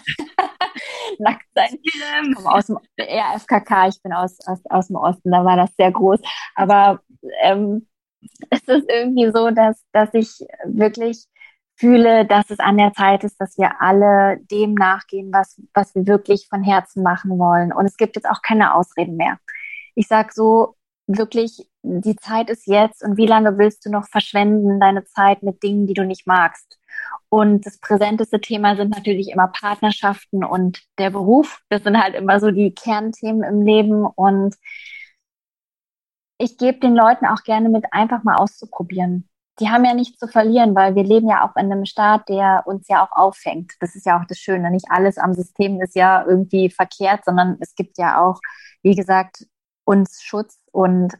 [1.19, 1.77] nackt sein.
[1.81, 5.75] Ich komme aus dem RFKK, ich bin aus, aus, aus dem Osten, da war das
[5.75, 6.19] sehr groß.
[6.55, 7.01] Aber
[7.43, 7.87] ähm,
[8.49, 10.29] es ist irgendwie so, dass, dass ich
[10.65, 11.25] wirklich
[11.83, 16.07] fühle, dass es an der Zeit ist, dass wir alle dem nachgehen, was, was wir
[16.07, 17.73] wirklich von Herzen machen wollen.
[17.73, 19.37] Und es gibt jetzt auch keine Ausreden mehr.
[19.93, 20.77] Ich sag so
[21.07, 25.61] wirklich, die Zeit ist jetzt und wie lange willst du noch verschwenden deine Zeit mit
[25.61, 26.79] Dingen, die du nicht magst?
[27.27, 31.59] Und das präsenteste Thema sind natürlich immer Partnerschaften und der Beruf.
[31.67, 34.55] Das sind halt immer so die Kernthemen im Leben und
[36.37, 39.27] ich gebe den Leuten auch gerne mit, einfach mal auszuprobieren
[39.59, 42.63] die haben ja nichts zu verlieren, weil wir leben ja auch in einem Staat, der
[42.65, 43.73] uns ja auch auffängt.
[43.79, 44.71] Das ist ja auch das Schöne.
[44.71, 48.39] Nicht alles am System ist ja irgendwie verkehrt, sondern es gibt ja auch,
[48.81, 49.45] wie gesagt,
[49.85, 51.13] uns Schutz und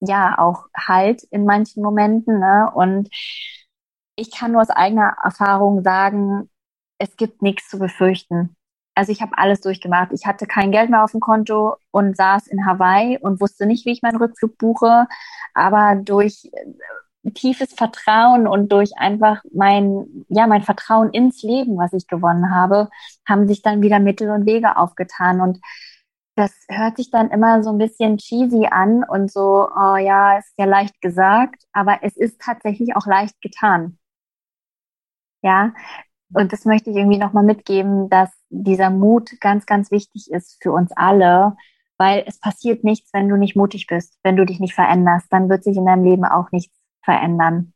[0.00, 2.38] ja auch Halt in manchen Momenten.
[2.40, 2.70] Ne?
[2.74, 3.08] Und
[4.16, 6.50] ich kann nur aus eigener Erfahrung sagen,
[6.98, 8.54] es gibt nichts zu befürchten.
[8.94, 10.12] Also ich habe alles durchgemacht.
[10.12, 13.86] Ich hatte kein Geld mehr auf dem Konto und saß in Hawaii und wusste nicht,
[13.86, 15.06] wie ich meinen Rückflug buche.
[15.54, 16.50] Aber durch
[17.34, 22.88] tiefes Vertrauen und durch einfach mein, ja, mein Vertrauen ins Leben, was ich gewonnen habe,
[23.26, 25.40] haben sich dann wieder Mittel und Wege aufgetan.
[25.40, 25.58] Und
[26.36, 30.54] das hört sich dann immer so ein bisschen cheesy an und so, oh ja, ist
[30.58, 33.98] ja leicht gesagt, aber es ist tatsächlich auch leicht getan.
[35.42, 35.72] Ja,
[36.32, 40.72] und das möchte ich irgendwie nochmal mitgeben, dass dieser Mut ganz, ganz wichtig ist für
[40.72, 41.56] uns alle,
[41.96, 45.48] weil es passiert nichts, wenn du nicht mutig bist, wenn du dich nicht veränderst, dann
[45.48, 46.77] wird sich in deinem Leben auch nichts
[47.08, 47.72] verändern.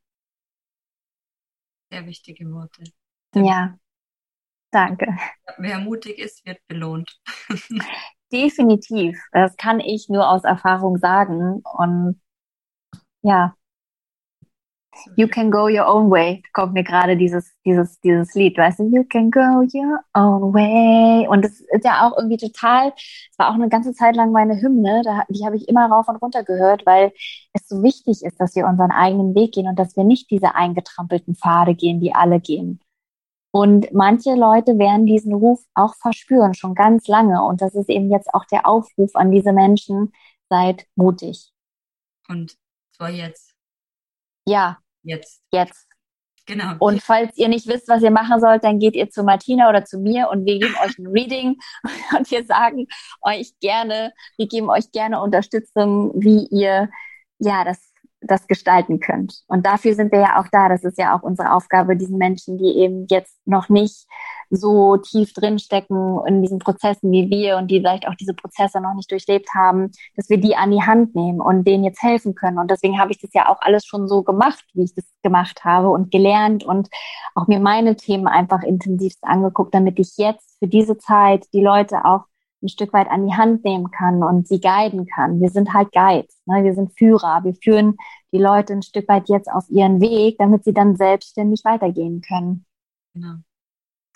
[1.90, 2.84] Sehr wichtige Worte.
[3.34, 3.78] Ja,
[4.70, 5.06] danke.
[5.56, 7.18] Wer mutig ist, wird belohnt.
[8.30, 9.18] Definitiv.
[9.32, 11.62] Das kann ich nur aus Erfahrung sagen.
[11.78, 12.20] Und
[13.22, 13.54] ja,
[15.16, 16.42] You can go your own way.
[16.52, 18.84] Kommt mir gerade dieses, dieses, dieses Lied, weißt du?
[18.84, 21.26] You can go your own way.
[21.28, 24.60] Und das ist ja auch irgendwie total, es war auch eine ganze Zeit lang meine
[24.60, 27.12] Hymne, da, die habe ich immer rauf und runter gehört, weil
[27.54, 30.54] es so wichtig ist, dass wir unseren eigenen Weg gehen und dass wir nicht diese
[30.54, 32.80] eingetrampelten Pfade gehen, die alle gehen.
[33.50, 37.42] Und manche Leute werden diesen Ruf auch verspüren, schon ganz lange.
[37.42, 40.12] Und das ist eben jetzt auch der Aufruf an diese Menschen,
[40.48, 41.50] seid mutig.
[42.28, 42.56] Und
[42.94, 43.54] zwar jetzt.
[44.46, 45.42] Ja, Jetzt.
[45.52, 45.86] Jetzt.
[46.46, 46.74] Genau.
[46.80, 49.84] Und falls ihr nicht wisst, was ihr machen sollt, dann geht ihr zu Martina oder
[49.84, 51.56] zu mir und wir geben euch ein Reading
[52.16, 52.86] und wir sagen
[53.22, 56.88] euch gerne, wir geben euch gerne Unterstützung, wie ihr
[57.38, 57.92] ja das
[58.24, 59.42] das gestalten könnt.
[59.48, 60.68] Und dafür sind wir ja auch da.
[60.68, 64.06] Das ist ja auch unsere Aufgabe, diesen Menschen, die eben jetzt noch nicht
[64.54, 68.94] so tief drinstecken in diesen Prozessen wie wir und die vielleicht auch diese Prozesse noch
[68.94, 72.58] nicht durchlebt haben, dass wir die an die Hand nehmen und denen jetzt helfen können.
[72.58, 75.64] Und deswegen habe ich das ja auch alles schon so gemacht, wie ich das gemacht
[75.64, 76.88] habe und gelernt und
[77.34, 82.04] auch mir meine Themen einfach intensivst angeguckt, damit ich jetzt für diese Zeit die Leute
[82.04, 82.24] auch
[82.62, 85.40] ein Stück weit an die Hand nehmen kann und sie guiden kann.
[85.40, 86.62] Wir sind halt Guides, ne?
[86.62, 87.40] wir sind Führer.
[87.42, 87.96] Wir führen
[88.32, 92.64] die Leute ein Stück weit jetzt auf ihren Weg, damit sie dann selbstständig weitergehen können.
[93.14, 93.36] Genau.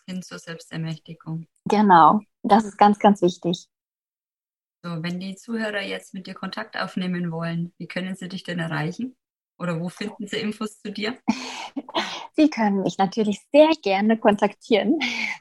[0.07, 1.47] Hin zur Selbstermächtigung.
[1.65, 2.21] Genau.
[2.43, 3.67] Das ist ganz, ganz wichtig.
[4.83, 8.61] So, wenn die Zuhörer jetzt mit dir Kontakt aufnehmen wollen, wie können sie dich denn
[8.61, 9.17] erreichen?
[9.59, 11.17] Oder wo finden Sie Infos zu dir?
[12.37, 14.99] Sie können mich natürlich sehr gerne kontaktieren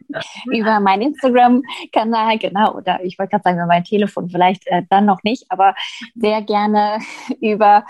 [0.45, 5.05] über meinen Instagram-Kanal, genau, oder ich wollte gerade sagen, über mein Telefon, vielleicht äh, dann
[5.05, 5.75] noch nicht, aber
[6.15, 6.99] sehr gerne
[7.41, 7.85] über,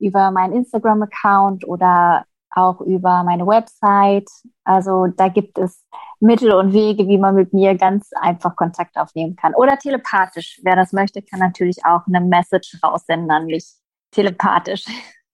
[0.00, 2.26] über meinen Instagram-Account oder
[2.58, 4.28] auch über meine Website.
[4.64, 5.84] Also da gibt es
[6.20, 9.54] Mittel und Wege, wie man mit mir ganz einfach Kontakt aufnehmen kann.
[9.54, 10.60] Oder telepathisch.
[10.62, 13.66] Wer das möchte, kann natürlich auch eine Message raussenden an mich.
[14.10, 14.84] Telepathisch.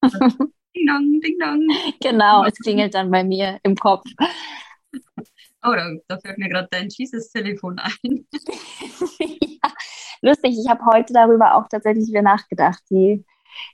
[0.77, 1.69] Ding dong, ding dong.
[2.01, 4.05] Genau, es klingelt dann bei mir im Kopf.
[5.63, 8.27] Oh, da, da fällt mir gerade dein Jesus-Telefon ein.
[9.21, 9.73] ja,
[10.21, 13.25] lustig, ich habe heute darüber auch tatsächlich wieder nachgedacht, die,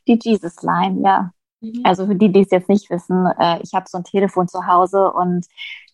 [0.06, 1.32] die Jesus-Line, ja.
[1.60, 1.82] Mhm.
[1.84, 4.66] Also für die, die es jetzt nicht wissen, äh, ich habe so ein Telefon zu
[4.66, 5.46] Hause und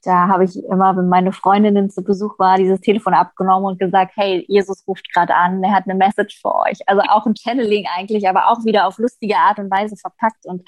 [0.03, 4.13] da habe ich immer, wenn meine Freundinnen zu Besuch war, dieses Telefon abgenommen und gesagt,
[4.15, 6.79] hey, Jesus ruft gerade an, er hat eine Message für euch.
[6.87, 10.47] Also auch ein Channeling eigentlich, aber auch wieder auf lustige Art und Weise verpackt.
[10.47, 10.63] Und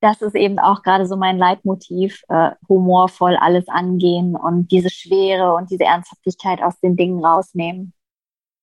[0.00, 5.54] das ist eben auch gerade so mein Leitmotiv, äh, humorvoll alles angehen und diese Schwere
[5.54, 7.92] und diese Ernsthaftigkeit aus den Dingen rausnehmen.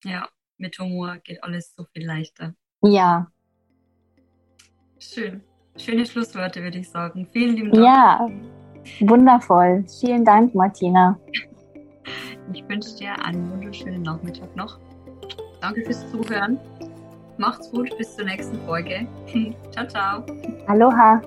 [0.03, 0.27] Ja,
[0.57, 2.53] mit Humor geht alles so viel leichter.
[2.82, 3.32] Ja.
[4.99, 5.43] Schön.
[5.80, 7.25] Schöne Schlussworte, würde ich sagen.
[7.32, 7.86] Vielen lieben Dank.
[7.86, 8.30] Ja,
[8.99, 9.86] wundervoll.
[10.01, 11.17] Vielen Dank, Martina.
[12.53, 14.77] Ich wünsche dir einen wunderschönen Nachmittag noch.
[15.61, 16.59] Danke fürs Zuhören.
[17.38, 19.07] Macht's gut, bis zur nächsten Folge.
[19.71, 20.23] ciao, ciao.
[20.67, 21.21] Aloha.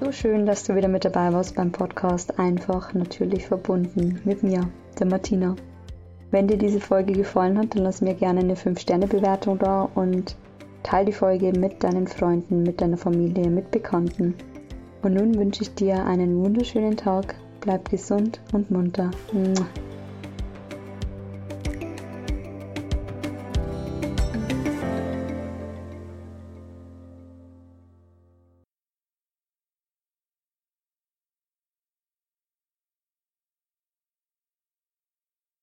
[0.00, 4.70] So schön, dass du wieder mit dabei warst beim Podcast Einfach natürlich verbunden mit mir,
[4.98, 5.54] der Martina.
[6.30, 10.36] Wenn dir diese Folge gefallen hat, dann lass mir gerne eine 5-Sterne-Bewertung da und
[10.82, 14.34] teile die Folge mit deinen Freunden, mit deiner Familie, mit Bekannten.
[15.02, 17.34] Und nun wünsche ich dir einen wunderschönen Tag.
[17.60, 19.10] Bleib gesund und munter.